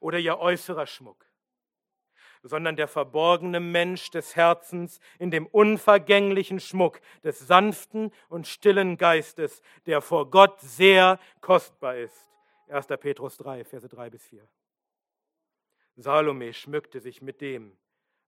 oder 0.00 0.18
ihr 0.18 0.40
äußerer 0.40 0.88
Schmuck, 0.88 1.26
sondern 2.42 2.74
der 2.74 2.88
verborgene 2.88 3.60
Mensch 3.60 4.10
des 4.10 4.34
Herzens 4.34 4.98
in 5.20 5.30
dem 5.30 5.46
unvergänglichen 5.46 6.58
Schmuck 6.58 7.00
des 7.22 7.38
sanften 7.38 8.10
und 8.28 8.48
stillen 8.48 8.96
Geistes, 8.96 9.62
der 9.86 10.00
vor 10.00 10.28
Gott 10.28 10.60
sehr 10.60 11.20
kostbar 11.40 11.98
ist. 11.98 12.32
1. 12.66 12.88
Petrus 12.98 13.36
3, 13.36 13.64
Verse 13.64 13.88
3 13.88 14.10
bis 14.10 14.26
4. 14.26 14.48
Salome 16.00 16.54
schmückte 16.54 17.00
sich 17.00 17.22
mit 17.22 17.40
dem, 17.40 17.76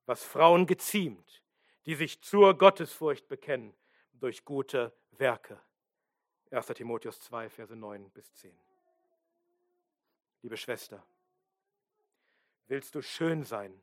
was 0.05 0.25
Frauen 0.25 0.67
geziemt, 0.67 1.45
die 1.87 1.95
sich 1.95 2.21
zur 2.21 2.59
Gottesfurcht 2.59 3.29
bekennen, 3.29 3.75
durch 4.13 4.45
gute 4.45 4.93
Werke. 5.13 5.61
1. 6.51 6.67
Timotheus 6.67 7.21
2, 7.21 7.49
Verse 7.49 7.77
9 7.77 8.11
bis 8.11 8.35
10. 8.35 8.53
Liebe 10.43 10.57
Schwester, 10.57 11.07
willst 12.67 12.97
du 12.97 13.03
schön 13.03 13.45
sein 13.45 13.81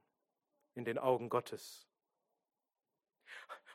in 0.75 0.83
den 0.83 0.97
Augen 0.97 1.29
Gottes? 1.29 1.87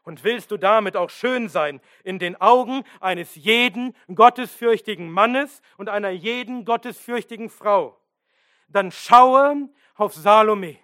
Und 0.03 0.25
willst 0.25 0.51
du 0.51 0.59
damit 0.59 0.95
auch 0.95 1.09
schön 1.09 1.49
sein 1.49 1.81
in 2.05 2.19
den 2.19 2.39
Augen 2.39 2.85
eines 3.01 3.35
jeden 3.35 3.97
gottesfürchtigen 4.15 5.11
Mannes 5.11 5.63
und 5.79 5.89
einer 5.89 6.11
jeden 6.11 6.67
gottesfürchtigen 6.67 7.49
Frau? 7.49 7.99
Dann 8.69 8.91
schaue 8.91 9.71
auf 10.03 10.15
Salome 10.15 10.81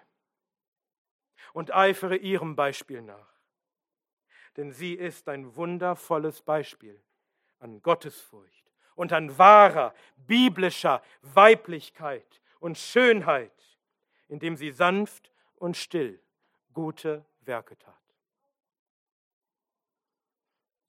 und 1.51 1.75
eifere 1.75 2.15
ihrem 2.15 2.55
Beispiel 2.55 3.01
nach. 3.01 3.33
Denn 4.55 4.71
sie 4.71 4.93
ist 4.93 5.27
ein 5.27 5.57
wundervolles 5.57 6.41
Beispiel 6.41 7.03
an 7.59 7.81
Gottesfurcht 7.81 8.71
und 8.95 9.11
an 9.11 9.37
wahrer 9.37 9.93
biblischer 10.15 11.03
Weiblichkeit 11.21 12.41
und 12.61 12.77
Schönheit, 12.77 13.51
indem 14.29 14.55
sie 14.55 14.71
sanft 14.71 15.33
und 15.55 15.75
still 15.75 16.23
gute 16.73 17.25
Werke 17.41 17.77
tat. 17.77 17.95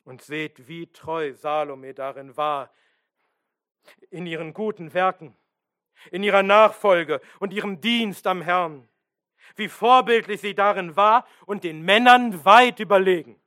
Und 0.05 0.23
seht, 0.23 0.69
wie 0.69 0.87
treu 0.87 1.35
Salome 1.35 1.95
darin 1.95 2.37
war, 2.37 2.73
in 4.09 4.25
ihren 4.25 4.55
guten 4.55 4.95
Werken, 4.95 5.37
in 6.11 6.23
ihrer 6.23 6.43
Nachfolge 6.43 7.21
und 7.39 7.53
ihrem 7.53 7.81
Dienst 7.81 8.27
am 8.27 8.43
Herrn, 8.43 8.89
wie 9.57 9.69
vorbildlich 9.69 10.41
sie 10.41 10.55
darin 10.55 10.97
war 10.97 11.27
und 11.47 11.65
den 11.65 11.83
Männern 11.83 12.45
weit 12.45 12.81
überlegen. 12.81 13.41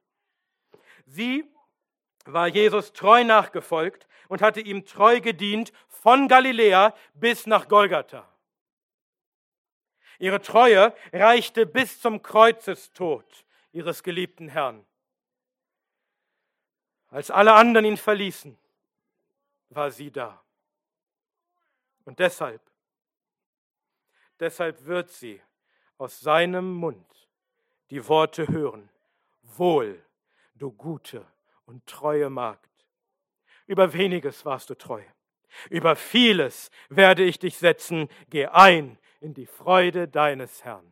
Sie 1.05 1.43
war 2.25 2.47
Jesus 2.47 2.93
treu 2.93 3.23
nachgefolgt 3.23 4.07
und 4.27 4.41
hatte 4.41 4.61
ihm 4.61 4.85
treu 4.85 5.19
gedient 5.19 5.73
von 5.87 6.27
Galiläa 6.27 6.95
bis 7.13 7.47
nach 7.47 7.67
Golgatha. 7.67 8.27
Ihre 10.19 10.41
Treue 10.41 10.95
reichte 11.11 11.65
bis 11.65 11.99
zum 11.99 12.21
Kreuzestod 12.21 13.45
ihres 13.71 14.03
geliebten 14.03 14.47
Herrn. 14.47 14.85
Als 17.09 17.29
alle 17.29 17.53
anderen 17.53 17.85
ihn 17.85 17.97
verließen, 17.97 18.57
war 19.69 19.91
sie 19.91 20.11
da. 20.11 20.42
Und 22.05 22.19
deshalb, 22.19 22.61
deshalb 24.39 24.85
wird 24.85 25.09
sie 25.09 25.41
aus 25.97 26.19
seinem 26.19 26.73
Mund 26.73 27.05
die 27.89 28.07
Worte 28.07 28.47
hören, 28.47 28.89
wohl, 29.43 30.03
du 30.55 30.71
gute 30.71 31.25
und 31.65 31.85
treue 31.87 32.29
Magd. 32.29 32.69
Über 33.65 33.93
weniges 33.93 34.45
warst 34.45 34.69
du 34.69 34.75
treu. 34.75 35.03
Über 35.69 35.95
vieles 35.95 36.71
werde 36.89 37.23
ich 37.23 37.39
dich 37.39 37.57
setzen. 37.57 38.09
Geh 38.29 38.47
ein 38.47 38.97
in 39.21 39.33
die 39.33 39.45
Freude 39.45 40.07
deines 40.07 40.63
Herrn. 40.63 40.91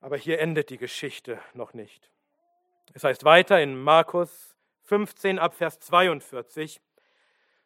Aber 0.00 0.16
hier 0.16 0.40
endet 0.40 0.70
die 0.70 0.78
Geschichte 0.78 1.40
noch 1.54 1.74
nicht. 1.74 2.10
Es 2.92 3.04
heißt 3.04 3.24
weiter 3.24 3.62
in 3.62 3.80
Markus 3.80 4.56
15 4.84 5.38
ab 5.38 5.54
Vers 5.54 5.78
42, 5.78 6.80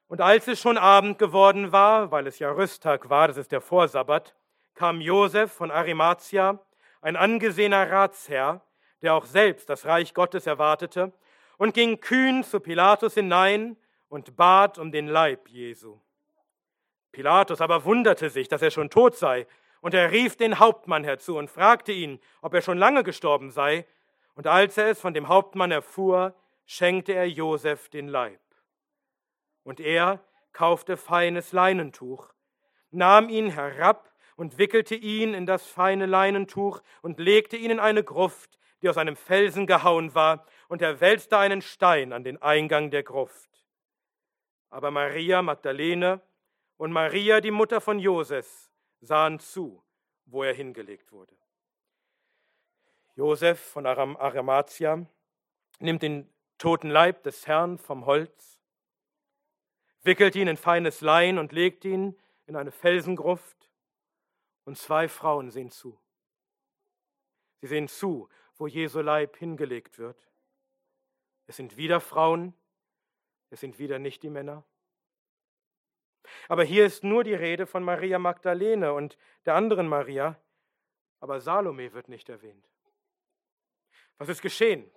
und 0.09 0.21
als 0.21 0.47
es 0.47 0.61
schon 0.61 0.79
Abend 0.79 1.19
geworden 1.19 1.73
war, 1.73 2.11
weil 2.11 2.27
es 2.27 2.39
ja 2.39 2.51
Rüsttag 2.51 3.11
war, 3.11 3.29
das 3.29 3.37
ist 3.37 3.53
der 3.53 3.61
Vorsabbat, 3.61 4.35
kam 4.75 5.01
Josef 5.01 5.53
von 5.53 5.71
Arimathia, 5.71 6.59
ein 7.01 7.17
angesehener 7.17 7.91
Ratsherr, 7.91 8.61
der 9.03 9.15
auch 9.15 9.25
selbst 9.25 9.69
das 9.69 9.85
Reich 9.85 10.15
Gottes 10.15 10.47
erwartete, 10.47 11.13
und 11.59 11.75
ging 11.75 12.01
kühn 12.01 12.45
zu 12.45 12.61
Pilatus 12.61 13.15
hinein 13.15 13.77
und 14.09 14.37
bat 14.37 14.79
um 14.79 14.93
den 14.93 15.09
Leib 15.09 15.49
Jesu. 15.49 15.99
Pilatus 17.13 17.61
aber 17.61 17.85
wunderte 17.85 18.29
sich, 18.31 18.49
dass 18.49 18.63
er 18.63 18.71
schon 18.71 18.91
tot 18.91 19.17
sei, 19.17 19.47
und 19.81 19.95
er 19.95 20.11
rief 20.11 20.37
den 20.37 20.59
Hauptmann 20.59 21.05
herzu 21.05 21.37
und 21.37 21.51
fragte 21.51 21.93
ihn, 21.93 22.21
ob 22.43 22.55
er 22.55 22.63
schon 22.63 22.79
lange 22.79 23.05
gestorben 23.05 23.51
sei. 23.51 23.87
Und 24.35 24.47
als 24.47 24.77
er 24.77 24.89
es 24.89 25.01
von 25.01 25.15
dem 25.15 25.29
Hauptmann 25.29 25.71
erfuhr, 25.71 26.35
schenkte 26.65 27.13
er 27.13 27.29
Josef 27.29 27.89
den 27.89 28.09
Leib. 28.09 28.41
Und 29.67 29.81
er 29.81 30.23
kaufte 30.53 30.97
feines 30.97 31.51
Leinentuch, 31.51 32.33
nahm 32.93 33.29
ihn 33.29 33.51
herab 33.51 34.15
und 34.37 34.59
wickelte 34.59 34.95
ihn 34.95 35.35
in 35.35 35.45
das 35.45 35.67
feine 35.67 36.07
Leinentuch 36.07 36.83
und 37.03 37.19
legte 37.19 37.57
ihn 37.57 37.73
in 37.73 37.81
eine 37.81 38.05
Gruft, 38.05 38.61
die 38.81 38.89
aus 38.89 38.97
einem 38.97 39.17
Felsen 39.17 39.67
gehauen 39.67 40.15
war, 40.15 40.47
und 40.69 40.83
er 40.83 41.01
wälzte 41.01 41.37
einen 41.39 41.63
Stein 41.63 42.13
an 42.13 42.23
den 42.23 42.41
Eingang 42.41 42.93
der 42.93 43.03
Gruft. 43.03 43.67
Aber 44.71 44.93
Maria 44.93 45.43
Magdalene 45.43 46.21
und 46.77 46.93
Maria, 46.93 47.41
die 47.41 47.51
Mutter 47.51 47.81
von 47.81 47.99
Josef, 47.99 48.71
sahen 49.01 49.41
zu, 49.41 49.83
wo 50.27 50.45
er 50.45 50.55
hingelegt 50.55 51.11
wurde. 51.11 51.35
Josef 53.17 53.59
von 53.59 53.85
Arimathea 53.85 55.05
nimmt 55.81 56.03
den 56.03 56.33
toten 56.57 56.89
Leib 56.89 57.25
des 57.25 57.49
Herrn 57.49 57.79
vom 57.79 58.07
Holz, 58.07 58.56
wickelt 60.07 60.37
ihn 60.37 60.49
in 60.49 60.57
feines 60.57 61.01
Lein 61.01 61.39
und 61.39 61.53
legt 61.53 61.85
ihn 61.85 62.17
in 62.47 62.57
eine 62.57 62.71
Felsengruft, 62.71 63.57
und 64.67 64.77
zwei 64.77 65.09
Frauen 65.09 65.51
sehen 65.51 65.71
zu. 65.71 65.99
Sie 67.61 67.69
sehen 67.69 67.89
zu, 67.89 68.29
wo 68.59 68.67
Jesu 68.67 69.01
Leib 69.01 69.37
hingelegt 69.37 69.99
wird. 69.99 70.29
Es 71.47 71.57
sind 71.57 71.77
wieder 71.77 72.01
Frauen, 72.01 72.53
es 73.51 73.61
sind 73.61 73.79
wieder 73.79 73.99
nicht 73.99 74.23
die 74.23 74.29
Männer. 74.29 74.65
Aber 76.49 76.65
hier 76.65 76.85
ist 76.85 77.05
nur 77.05 77.23
die 77.23 77.35
Rede 77.35 77.67
von 77.67 77.85
Maria 77.85 78.19
Magdalene 78.19 78.93
und 78.93 79.17
der 79.45 79.55
anderen 79.55 79.87
Maria, 79.89 80.37
aber 81.21 81.41
Salome 81.41 81.93
wird 81.93 82.09
nicht 82.09 82.29
erwähnt. 82.29 82.69
Was 84.19 84.29
ist 84.29 84.43
geschehen? 84.43 84.91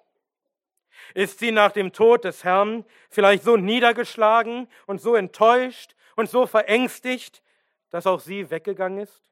Ist 1.14 1.40
sie 1.40 1.52
nach 1.52 1.72
dem 1.72 1.92
Tod 1.92 2.24
des 2.24 2.44
Herrn 2.44 2.86
vielleicht 3.10 3.44
so 3.44 3.58
niedergeschlagen 3.58 4.68
und 4.86 5.02
so 5.02 5.16
enttäuscht 5.16 5.96
und 6.16 6.30
so 6.30 6.46
verängstigt, 6.46 7.42
dass 7.90 8.08
auch 8.08 8.20
sie 8.20 8.50
weggegangen 8.50 9.00
ist? 9.00 9.24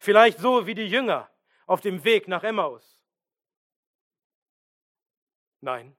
Vielleicht 0.00 0.38
so 0.38 0.66
wie 0.66 0.74
die 0.74 0.86
Jünger 0.86 1.30
auf 1.66 1.80
dem 1.80 2.04
Weg 2.04 2.28
nach 2.28 2.44
Emmaus. 2.44 3.04
Nein. 5.60 5.96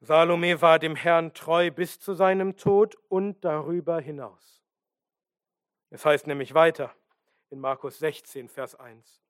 Salome 0.00 0.62
war 0.62 0.78
dem 0.78 0.94
Herrn 0.94 1.34
treu 1.34 1.70
bis 1.70 1.98
zu 1.98 2.14
seinem 2.14 2.56
Tod 2.56 2.94
und 3.08 3.44
darüber 3.44 4.00
hinaus. 4.00 4.62
Es 5.90 6.04
heißt 6.04 6.26
nämlich 6.26 6.54
weiter 6.54 6.94
in 7.50 7.60
Markus 7.60 7.98
16, 7.98 8.48
Vers 8.48 8.74
1. 8.74 9.22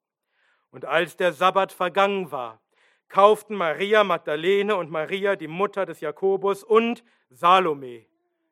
Und 0.71 0.85
als 0.85 1.17
der 1.17 1.33
Sabbat 1.33 1.71
vergangen 1.71 2.31
war, 2.31 2.61
kauften 3.09 3.55
Maria 3.55 4.03
Magdalene 4.03 4.75
und 4.75 4.89
Maria, 4.89 5.35
die 5.35 5.47
Mutter 5.47 5.85
des 5.85 5.99
Jakobus, 5.99 6.63
und 6.63 7.03
Salome 7.29 8.05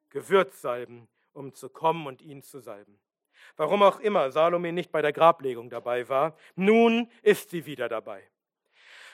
Gewürzsalben, 0.09 1.07
um 1.33 1.53
zu 1.53 1.69
kommen 1.69 2.07
und 2.07 2.21
ihn 2.21 2.41
zu 2.41 2.59
salben. 2.59 2.99
Warum 3.55 3.83
auch 3.83 3.99
immer 3.99 4.31
Salome 4.31 4.71
nicht 4.71 4.91
bei 4.91 5.01
der 5.01 5.13
Grablegung 5.13 5.69
dabei 5.69 6.09
war, 6.09 6.35
nun 6.55 7.09
ist 7.21 7.49
sie 7.49 7.65
wieder 7.65 7.87
dabei. 7.87 8.23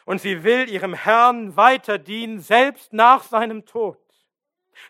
Und 0.06 0.22
sie 0.22 0.44
will 0.44 0.70
ihrem 0.70 0.94
Herrn 0.94 1.56
weiter 1.56 1.98
dienen, 1.98 2.40
selbst 2.40 2.94
nach 2.94 3.24
seinem 3.24 3.66
Tod. 3.66 4.00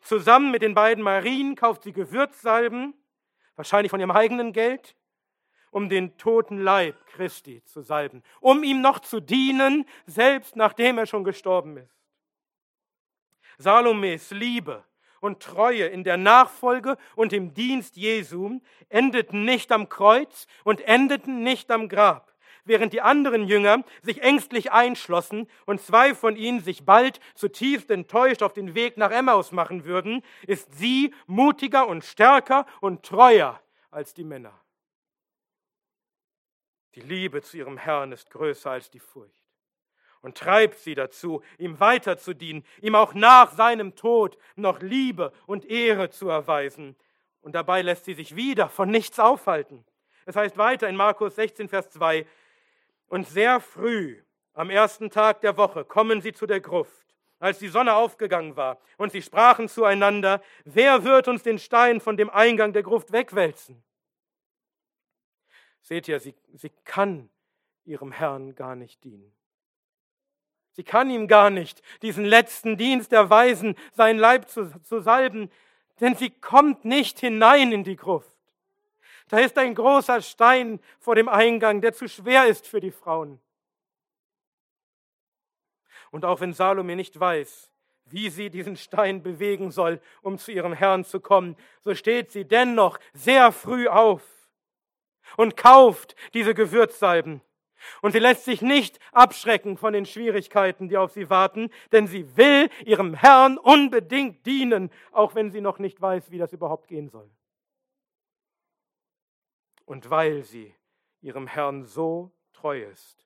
Zusammen 0.02 0.52
mit 0.52 0.62
den 0.62 0.74
beiden 0.74 1.04
Marien 1.04 1.56
kauft 1.56 1.84
sie 1.84 1.94
Gewürzsalben 1.94 2.94
wahrscheinlich 3.56 3.92
von 3.92 4.00
ihrem 4.00 4.12
eigenen 4.12 4.54
Geld, 4.54 4.96
um 5.74 5.90
den 5.90 6.18
toten 6.18 6.60
Leib 6.60 6.96
Christi 7.08 7.64
zu 7.66 7.82
salben, 7.82 8.24
um 8.40 8.64
ihm 8.64 8.82
noch 8.82 9.00
zu 9.00 9.20
dienen, 9.20 9.86
selbst 10.06 10.56
nachdem 10.56 10.98
er 10.98 11.06
schon 11.06 11.24
gestorben 11.24 11.78
ist. 11.78 11.96
Salomes 13.58 14.32
Liebe 14.32 14.84
und 15.20 15.42
Treue 15.42 15.86
in 15.86 16.04
der 16.04 16.18
Nachfolge 16.18 16.98
und 17.16 17.34
im 17.34 17.54
Dienst 17.54 17.98
Jesu 17.98 18.60
endeten 18.90 19.46
nicht 19.46 19.72
am 19.72 19.90
Kreuz 19.90 20.48
und 20.64 20.82
endeten 20.82 21.44
nicht 21.44 21.72
am 21.72 21.90
Grab. 21.90 22.34
Während 22.66 22.94
die 22.94 23.02
anderen 23.02 23.46
Jünger 23.46 23.84
sich 24.02 24.22
ängstlich 24.22 24.72
einschlossen 24.72 25.48
und 25.66 25.82
zwei 25.82 26.16
von 26.16 26.36
ihnen 26.36 26.62
sich 26.62 26.86
bald 26.86 27.20
zutiefst 27.36 27.92
enttäuscht 27.92 28.42
auf 28.42 28.54
den 28.54 28.74
Weg 28.74 28.96
nach 28.98 29.12
Emmaus 29.12 29.52
machen 29.52 29.86
würden, 29.86 30.24
ist 30.48 30.74
sie 30.76 31.14
mutiger 31.28 31.88
und 31.88 32.06
stärker 32.06 32.66
und 32.80 33.04
treuer 33.04 33.60
als 33.92 34.14
die 34.14 34.24
Männer. 34.24 34.63
Die 36.96 37.02
Liebe 37.02 37.42
zu 37.42 37.58
ihrem 37.58 37.78
Herrn 37.78 38.12
ist 38.12 38.30
größer 38.30 38.72
als 38.72 38.90
die 38.90 39.00
Furcht 39.00 39.44
und 40.24 40.38
treibt 40.38 40.80
sie 40.80 40.96
dazu, 40.96 41.44
ihm 41.60 41.80
weiter 41.80 42.18
zu 42.18 42.34
dienen, 42.34 42.66
ihm 42.82 42.96
auch 42.96 43.14
nach 43.14 43.52
seinem 43.52 43.96
Tod 43.96 44.38
noch 44.56 44.80
Liebe 44.80 45.34
und 45.46 45.66
Ehre 45.66 46.10
zu 46.10 46.30
erweisen. 46.30 46.96
Und 47.42 47.56
dabei 47.56 47.82
lässt 47.82 48.06
sie 48.06 48.14
sich 48.14 48.36
wieder 48.36 48.70
von 48.70 48.90
nichts 48.90 49.20
aufhalten. 49.20 49.86
Es 50.26 50.38
heißt 50.38 50.58
weiter 50.58 50.88
in 50.88 50.96
Markus 50.96 51.36
16, 51.36 51.68
Vers 51.68 51.90
2, 51.92 52.26
und 53.08 53.28
sehr 53.28 53.60
früh 53.60 54.24
am 54.54 54.70
ersten 54.70 55.10
Tag 55.10 55.42
der 55.42 55.58
Woche 55.58 55.84
kommen 55.84 56.22
sie 56.22 56.32
zu 56.32 56.46
der 56.46 56.62
Gruft, 56.62 57.16
als 57.40 57.60
die 57.60 57.68
Sonne 57.68 57.94
aufgegangen 57.94 58.56
war, 58.56 58.80
und 58.98 59.12
sie 59.12 59.22
sprachen 59.22 59.68
zueinander, 59.68 60.42
wer 60.64 61.04
wird 61.04 61.28
uns 61.28 61.44
den 61.44 61.60
Stein 61.60 62.00
von 62.00 62.16
dem 62.16 62.30
Eingang 62.30 62.72
der 62.72 62.84
Gruft 62.84 63.12
wegwälzen? 63.12 63.84
Seht 65.84 66.08
ihr, 66.08 66.20
sie, 66.20 66.34
sie 66.54 66.72
kann 66.86 67.30
ihrem 67.86 68.12
Herrn 68.12 68.56
gar 68.56 68.76
nicht 68.76 69.04
dienen. 69.04 69.34
Sie 70.72 70.84
kann 70.84 71.10
ihm 71.10 71.28
gar 71.28 71.50
nicht 71.50 71.84
diesen 72.02 72.26
letzten 72.26 72.78
Dienst 72.78 73.14
erweisen, 73.14 73.76
seinen 73.92 74.18
Leib 74.18 74.50
zu, 74.50 74.72
zu 74.82 75.02
salben, 75.02 75.52
denn 76.00 76.16
sie 76.16 76.32
kommt 76.32 76.84
nicht 76.86 77.20
hinein 77.20 77.72
in 77.72 77.84
die 77.84 77.98
Gruft. 77.98 78.34
Da 79.28 79.40
ist 79.40 79.58
ein 79.58 79.76
großer 79.76 80.22
Stein 80.22 80.80
vor 81.00 81.16
dem 81.16 81.30
Eingang, 81.30 81.82
der 81.82 81.94
zu 81.94 82.08
schwer 82.08 82.46
ist 82.46 82.66
für 82.66 82.80
die 82.80 82.92
Frauen. 82.92 83.40
Und 86.12 86.26
auch 86.26 86.42
wenn 86.42 86.54
Salome 86.54 86.96
nicht 86.96 87.20
weiß, 87.20 87.72
wie 88.06 88.30
sie 88.30 88.50
diesen 88.50 88.78
Stein 88.78 89.22
bewegen 89.22 89.72
soll, 89.72 90.02
um 90.22 90.38
zu 90.38 90.52
ihrem 90.52 90.74
Herrn 90.74 91.04
zu 91.04 91.20
kommen, 91.20 91.56
so 91.84 91.94
steht 91.94 92.32
sie 92.32 92.46
dennoch 92.46 93.00
sehr 93.14 93.52
früh 93.52 93.88
auf 93.88 94.22
und 95.38 95.58
kauft 95.58 96.16
diese 96.34 96.54
Gewürzsalben. 96.54 97.42
Und 98.02 98.14
sie 98.14 98.20
lässt 98.20 98.46
sich 98.46 98.62
nicht 98.62 99.00
abschrecken 99.12 99.78
von 99.78 99.94
den 99.94 100.06
Schwierigkeiten, 100.06 100.88
die 100.88 100.98
auf 100.98 101.12
sie 101.12 101.30
warten, 101.30 101.70
denn 101.92 102.08
sie 102.08 102.38
will 102.38 102.70
ihrem 102.86 103.14
Herrn 103.14 103.58
unbedingt 103.58 104.46
dienen, 104.46 104.90
auch 105.12 105.36
wenn 105.36 105.52
sie 105.52 105.62
noch 105.62 105.80
nicht 105.80 106.02
weiß, 106.02 106.32
wie 106.32 106.38
das 106.38 106.54
überhaupt 106.54 106.88
gehen 106.88 107.10
soll. 107.10 107.30
Und 109.86 110.10
weil 110.10 110.44
sie 110.44 110.74
ihrem 111.22 111.48
Herrn 111.48 111.84
so 111.84 112.32
treu 112.54 112.82
ist, 112.84 113.26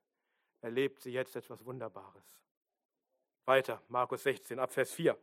erlebt 0.61 1.01
sie 1.01 1.11
jetzt 1.11 1.35
etwas 1.35 1.63
Wunderbares. 1.65 2.25
Weiter, 3.45 3.81
Markus 3.87 4.23
16, 4.23 4.59
Abvers 4.59 4.91
4. 4.91 5.17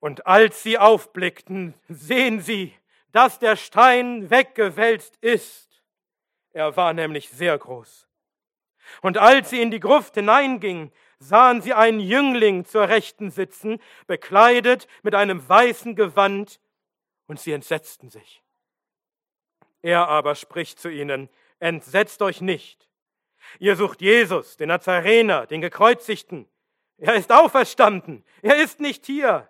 Und 0.00 0.26
als 0.26 0.62
sie 0.62 0.78
aufblickten, 0.78 1.74
sehen 1.88 2.40
sie, 2.40 2.74
dass 3.12 3.38
der 3.38 3.56
Stein 3.56 4.30
weggewälzt 4.30 5.16
ist. 5.20 5.82
Er 6.52 6.76
war 6.76 6.92
nämlich 6.92 7.30
sehr 7.30 7.56
groß. 7.56 8.08
Und 9.02 9.18
als 9.18 9.50
sie 9.50 9.60
in 9.60 9.70
die 9.70 9.80
Gruft 9.80 10.14
hineingingen, 10.14 10.92
sahen 11.18 11.62
sie 11.62 11.74
einen 11.74 12.00
Jüngling 12.00 12.64
zur 12.64 12.88
Rechten 12.88 13.30
sitzen, 13.30 13.80
bekleidet 14.06 14.86
mit 15.02 15.14
einem 15.14 15.46
weißen 15.48 15.94
Gewand, 15.94 16.60
und 17.26 17.38
sie 17.38 17.52
entsetzten 17.52 18.08
sich. 18.08 18.42
Er 19.82 20.08
aber 20.08 20.34
spricht 20.34 20.80
zu 20.80 20.88
ihnen, 20.88 21.28
entsetzt 21.60 22.22
euch 22.22 22.40
nicht. 22.40 22.88
Ihr 23.58 23.76
sucht 23.76 24.00
Jesus, 24.00 24.56
den 24.56 24.68
Nazarener, 24.68 25.46
den 25.46 25.60
Gekreuzigten. 25.60 26.48
Er 26.96 27.14
ist 27.14 27.30
auferstanden. 27.30 28.24
Er 28.42 28.56
ist 28.56 28.80
nicht 28.80 29.06
hier. 29.06 29.48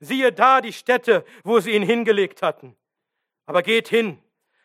Siehe 0.00 0.32
da 0.32 0.60
die 0.60 0.72
Stätte, 0.72 1.24
wo 1.42 1.60
sie 1.60 1.72
ihn 1.72 1.82
hingelegt 1.82 2.42
hatten. 2.42 2.76
Aber 3.46 3.62
geht 3.62 3.88
hin, 3.88 4.18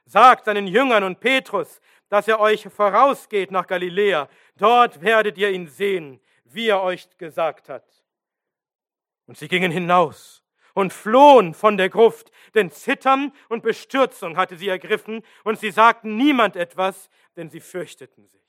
sagt 0.05 0.45
seinen 0.45 0.67
Jüngern 0.67 1.03
und 1.03 1.19
Petrus, 1.19 1.81
dass 2.09 2.27
er 2.27 2.39
euch 2.39 2.67
vorausgeht 2.67 3.51
nach 3.51 3.67
Galiläa. 3.67 4.29
Dort 4.55 5.01
werdet 5.01 5.37
ihr 5.37 5.51
ihn 5.51 5.67
sehen, 5.67 6.19
wie 6.45 6.67
er 6.67 6.81
euch 6.81 7.07
gesagt 7.17 7.69
hat. 7.69 7.85
Und 9.27 9.37
sie 9.37 9.47
gingen 9.47 9.71
hinaus 9.71 10.43
und 10.73 10.93
flohen 10.93 11.53
von 11.53 11.77
der 11.77 11.89
Gruft, 11.89 12.31
denn 12.55 12.71
Zittern 12.71 13.31
und 13.47 13.63
Bestürzung 13.63 14.37
hatte 14.37 14.55
sie 14.55 14.69
ergriffen, 14.69 15.23
und 15.43 15.59
sie 15.59 15.71
sagten 15.71 16.15
niemand 16.15 16.55
etwas, 16.55 17.09
denn 17.35 17.49
sie 17.49 17.59
fürchteten 17.59 18.27
sich. 18.27 18.39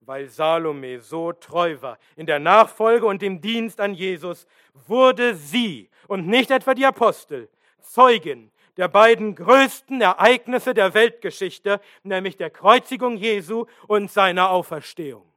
Weil 0.00 0.28
Salome 0.28 1.00
so 1.00 1.32
treu 1.32 1.80
war 1.80 1.98
in 2.16 2.26
der 2.26 2.40
Nachfolge 2.40 3.06
und 3.06 3.22
im 3.22 3.40
Dienst 3.40 3.80
an 3.80 3.94
Jesus, 3.94 4.46
wurde 4.72 5.36
sie 5.36 5.90
und 6.08 6.26
nicht 6.26 6.50
etwa 6.50 6.74
die 6.74 6.86
Apostel 6.86 7.48
Zeugin 7.78 8.50
der 8.76 8.88
beiden 8.88 9.34
größten 9.34 10.00
Ereignisse 10.00 10.74
der 10.74 10.94
Weltgeschichte, 10.94 11.80
nämlich 12.02 12.36
der 12.36 12.50
Kreuzigung 12.50 13.16
Jesu 13.16 13.66
und 13.86 14.10
seiner 14.10 14.50
Auferstehung. 14.50 15.30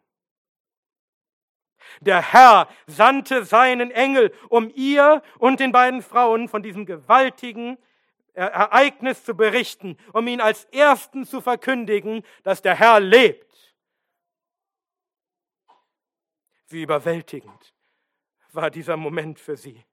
Der 2.02 2.34
Herr 2.34 2.68
sandte 2.88 3.46
seinen 3.46 3.92
Engel, 3.92 4.34
um 4.50 4.72
ihr 4.74 5.22
und 5.38 5.60
den 5.60 5.72
beiden 5.72 6.02
Frauen 6.02 6.48
von 6.48 6.64
diesem 6.64 6.86
gewaltigen 6.86 7.78
Ereignis 8.34 9.24
zu 9.24 9.36
berichten, 9.36 9.98
um 10.12 10.28
ihn 10.28 10.42
als 10.42 10.66
ersten 10.66 11.26
zu 11.26 11.42
verkündigen, 11.42 12.24
dass 12.44 12.62
der 12.62 12.76
Herr 12.76 13.00
lebt. 13.00 13.46
Wie 16.68 16.82
überwältigend 16.82 17.74
war 18.52 18.72
dieser 18.72 18.98
Moment 18.98 19.40
für 19.40 19.56
sie 19.56 19.86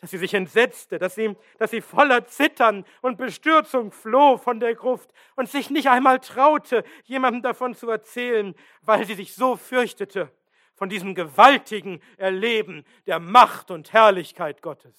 dass 0.00 0.10
sie 0.10 0.18
sich 0.18 0.34
entsetzte, 0.34 0.98
dass 0.98 1.14
sie, 1.14 1.36
dass 1.58 1.70
sie 1.70 1.80
voller 1.80 2.26
Zittern 2.26 2.84
und 3.02 3.18
Bestürzung 3.18 3.92
floh 3.92 4.38
von 4.38 4.58
der 4.58 4.74
Gruft 4.74 5.12
und 5.36 5.48
sich 5.48 5.70
nicht 5.70 5.88
einmal 5.88 6.20
traute, 6.20 6.84
jemandem 7.04 7.42
davon 7.42 7.74
zu 7.74 7.90
erzählen, 7.90 8.54
weil 8.82 9.04
sie 9.06 9.14
sich 9.14 9.34
so 9.34 9.56
fürchtete 9.56 10.32
von 10.74 10.88
diesem 10.88 11.14
gewaltigen 11.14 12.00
Erleben 12.16 12.86
der 13.06 13.20
Macht 13.20 13.70
und 13.70 13.92
Herrlichkeit 13.92 14.62
Gottes. 14.62 14.96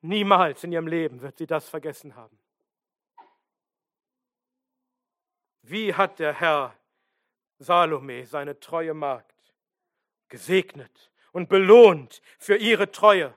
Niemals 0.00 0.62
in 0.62 0.70
ihrem 0.70 0.86
Leben 0.86 1.22
wird 1.22 1.38
sie 1.38 1.46
das 1.46 1.68
vergessen 1.68 2.14
haben. 2.14 2.38
Wie 5.62 5.94
hat 5.94 6.18
der 6.18 6.34
Herr 6.34 6.76
Salome, 7.58 8.26
seine 8.26 8.60
treue 8.60 8.94
Magd, 8.94 9.34
gesegnet 10.28 11.10
und 11.34 11.48
belohnt 11.48 12.22
für 12.38 12.56
ihre 12.56 12.90
Treue. 12.90 13.36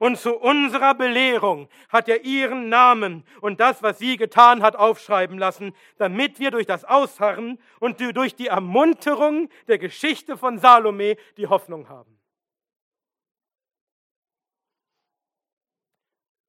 Und 0.00 0.18
zu 0.18 0.34
unserer 0.34 0.94
Belehrung 0.94 1.68
hat 1.90 2.08
er 2.08 2.24
ihren 2.24 2.70
Namen 2.70 3.24
und 3.42 3.60
das, 3.60 3.82
was 3.82 3.98
sie 3.98 4.16
getan 4.16 4.62
hat, 4.62 4.74
aufschreiben 4.74 5.38
lassen, 5.38 5.76
damit 5.98 6.40
wir 6.40 6.50
durch 6.50 6.66
das 6.66 6.84
Ausharren 6.84 7.60
und 7.78 8.00
durch 8.00 8.34
die 8.34 8.48
Ermunterung 8.48 9.50
der 9.68 9.78
Geschichte 9.78 10.38
von 10.38 10.58
Salome 10.58 11.16
die 11.36 11.46
Hoffnung 11.46 11.88
haben. 11.88 12.18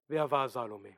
Wer 0.07 0.31
war 0.31 0.47
Salome? 0.47 0.97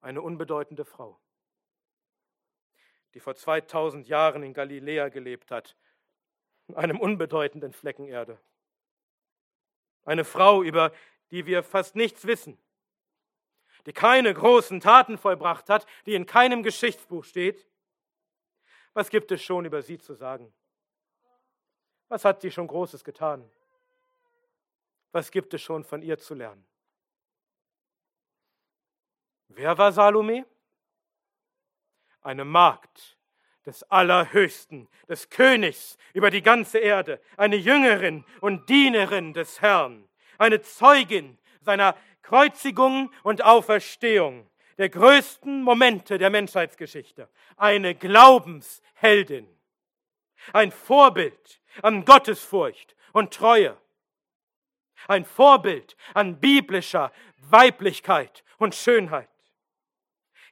Eine 0.00 0.20
unbedeutende 0.20 0.84
Frau, 0.84 1.20
die 3.14 3.20
vor 3.20 3.36
2000 3.36 4.08
Jahren 4.08 4.42
in 4.42 4.52
Galiläa 4.52 5.08
gelebt 5.10 5.52
hat 5.52 5.76
einem 6.74 7.00
unbedeutenden 7.00 7.72
Flecken 7.72 8.06
Erde. 8.06 8.38
Eine 10.04 10.24
Frau, 10.24 10.62
über 10.62 10.92
die 11.30 11.46
wir 11.46 11.62
fast 11.62 11.96
nichts 11.96 12.26
wissen, 12.26 12.58
die 13.86 13.92
keine 13.92 14.32
großen 14.32 14.80
Taten 14.80 15.18
vollbracht 15.18 15.68
hat, 15.68 15.86
die 16.06 16.14
in 16.14 16.26
keinem 16.26 16.62
Geschichtsbuch 16.62 17.24
steht. 17.24 17.66
Was 18.94 19.10
gibt 19.10 19.30
es 19.32 19.42
schon 19.42 19.64
über 19.64 19.82
sie 19.82 19.98
zu 19.98 20.14
sagen? 20.14 20.52
Was 22.08 22.24
hat 22.24 22.40
sie 22.40 22.50
schon 22.50 22.66
Großes 22.66 23.04
getan? 23.04 23.48
Was 25.12 25.30
gibt 25.30 25.52
es 25.54 25.62
schon 25.62 25.84
von 25.84 26.02
ihr 26.02 26.18
zu 26.18 26.34
lernen? 26.34 26.66
Wer 29.48 29.76
war 29.76 29.92
Salome? 29.92 30.46
Eine 32.20 32.44
Magd 32.44 33.17
des 33.68 33.82
Allerhöchsten, 33.90 34.88
des 35.10 35.28
Königs 35.28 35.98
über 36.14 36.30
die 36.30 36.40
ganze 36.40 36.78
Erde, 36.78 37.20
eine 37.36 37.56
Jüngerin 37.56 38.24
und 38.40 38.66
Dienerin 38.70 39.34
des 39.34 39.60
Herrn, 39.60 40.08
eine 40.38 40.62
Zeugin 40.62 41.38
seiner 41.60 41.94
Kreuzigung 42.22 43.12
und 43.22 43.44
Auferstehung, 43.44 44.48
der 44.78 44.88
größten 44.88 45.62
Momente 45.62 46.16
der 46.16 46.30
Menschheitsgeschichte, 46.30 47.28
eine 47.58 47.94
Glaubensheldin, 47.94 49.46
ein 50.54 50.72
Vorbild 50.72 51.60
an 51.82 52.06
Gottesfurcht 52.06 52.96
und 53.12 53.34
Treue, 53.34 53.76
ein 55.08 55.26
Vorbild 55.26 55.94
an 56.14 56.40
biblischer 56.40 57.12
Weiblichkeit 57.36 58.44
und 58.56 58.74
Schönheit, 58.74 59.28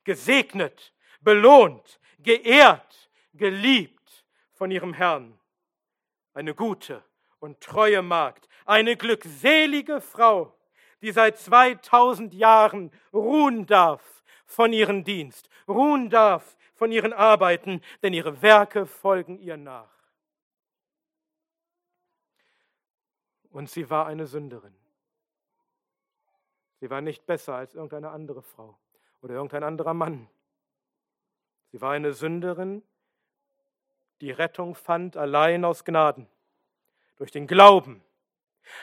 gesegnet, 0.05 0.93
belohnt, 1.21 1.99
geehrt, 2.19 3.06
geliebt 3.37 4.25
von 4.53 4.71
ihrem 4.71 4.93
Herrn, 4.93 5.39
eine 6.35 6.55
gute 6.55 7.03
und 7.39 7.61
treue 7.61 8.03
Magd, 8.03 8.49
eine 8.65 8.97
glückselige 8.97 10.01
Frau, 10.01 10.57
die 11.03 11.13
seit 11.13 11.39
2000 11.39 12.35
Jahren 12.35 12.91
ruhen 13.13 13.67
darf 13.67 14.23
von 14.45 14.73
ihrem 14.73 15.05
Dienst, 15.05 15.49
ruhen 15.69 16.11
darf 16.11 16.57
von 16.75 16.93
ihren 16.93 17.13
Arbeiten, 17.13 17.83
denn 18.03 18.13
ihre 18.13 18.43
Werke 18.43 18.87
folgen 18.87 19.39
ihr 19.39 19.57
nach. 19.57 19.95
Und 23.51 23.71
sie 23.71 23.89
war 23.89 24.07
eine 24.07 24.27
Sünderin. 24.27 24.75
Sie 26.81 26.91
war 26.91 27.01
nicht 27.01 27.25
besser 27.25 27.55
als 27.55 27.75
irgendeine 27.75 28.11
andere 28.11 28.43
Frau 28.43 28.79
oder 29.23 29.35
irgendein 29.35 29.63
anderer 29.63 29.95
Mann. 29.95 30.29
Sie 31.73 31.81
war 31.81 31.93
eine 31.93 32.13
Sünderin, 32.13 32.83
die 34.21 34.31
Rettung 34.31 34.75
fand 34.75 35.17
allein 35.17 35.65
aus 35.65 35.85
Gnaden, 35.85 36.27
durch 37.17 37.31
den 37.31 37.47
Glauben 37.47 38.03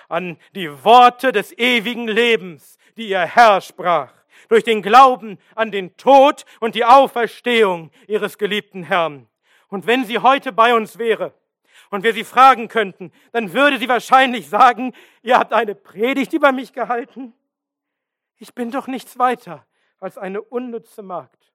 an 0.07 0.37
die 0.55 0.83
Worte 0.83 1.31
des 1.31 1.57
ewigen 1.57 2.07
Lebens, 2.07 2.77
die 2.97 3.09
ihr 3.09 3.25
Herr 3.25 3.61
sprach, 3.61 4.13
durch 4.49 4.63
den 4.63 4.81
Glauben 4.81 5.37
an 5.55 5.71
den 5.71 5.95
Tod 5.97 6.45
und 6.59 6.75
die 6.75 6.85
Auferstehung 6.85 7.91
ihres 8.07 8.37
geliebten 8.37 8.83
Herrn. 8.83 9.27
Und 9.69 9.87
wenn 9.87 10.05
sie 10.05 10.19
heute 10.19 10.51
bei 10.51 10.75
uns 10.75 10.97
wäre 10.97 11.33
und 11.89 12.03
wir 12.03 12.13
sie 12.13 12.23
fragen 12.23 12.67
könnten, 12.67 13.11
dann 13.31 13.53
würde 13.53 13.77
sie 13.77 13.89
wahrscheinlich 13.89 14.49
sagen, 14.49 14.93
ihr 15.21 15.37
habt 15.37 15.53
eine 15.53 15.75
Predigt 15.75 16.33
über 16.33 16.51
mich 16.51 16.73
gehalten. 16.73 17.33
Ich 18.37 18.53
bin 18.53 18.71
doch 18.71 18.87
nichts 18.87 19.17
weiter 19.17 19.65
als 19.99 20.17
eine 20.17 20.41
unnütze 20.41 21.01
Magd. 21.01 21.51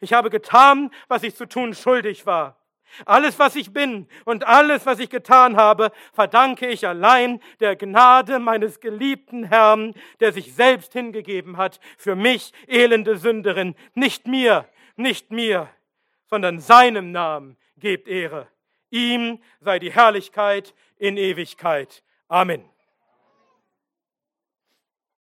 Ich 0.00 0.12
habe 0.14 0.30
getan, 0.30 0.90
was 1.08 1.22
ich 1.22 1.36
zu 1.36 1.46
tun 1.46 1.74
schuldig 1.74 2.24
war. 2.26 2.63
Alles, 3.06 3.38
was 3.38 3.56
ich 3.56 3.72
bin 3.72 4.06
und 4.24 4.46
alles, 4.46 4.86
was 4.86 4.98
ich 4.98 5.10
getan 5.10 5.56
habe, 5.56 5.90
verdanke 6.12 6.66
ich 6.66 6.86
allein 6.86 7.40
der 7.60 7.76
Gnade 7.76 8.38
meines 8.38 8.80
geliebten 8.80 9.44
Herrn, 9.44 9.94
der 10.20 10.32
sich 10.32 10.54
selbst 10.54 10.92
hingegeben 10.92 11.56
hat 11.56 11.80
für 11.98 12.16
mich, 12.16 12.52
elende 12.66 13.16
Sünderin. 13.16 13.74
Nicht 13.94 14.26
mir, 14.26 14.68
nicht 14.96 15.30
mir, 15.30 15.68
sondern 16.26 16.60
seinem 16.60 17.12
Namen 17.12 17.56
gebt 17.76 18.08
Ehre. 18.08 18.48
Ihm 18.90 19.40
sei 19.60 19.78
die 19.78 19.92
Herrlichkeit 19.92 20.74
in 20.98 21.16
Ewigkeit. 21.16 22.02
Amen. 22.28 22.73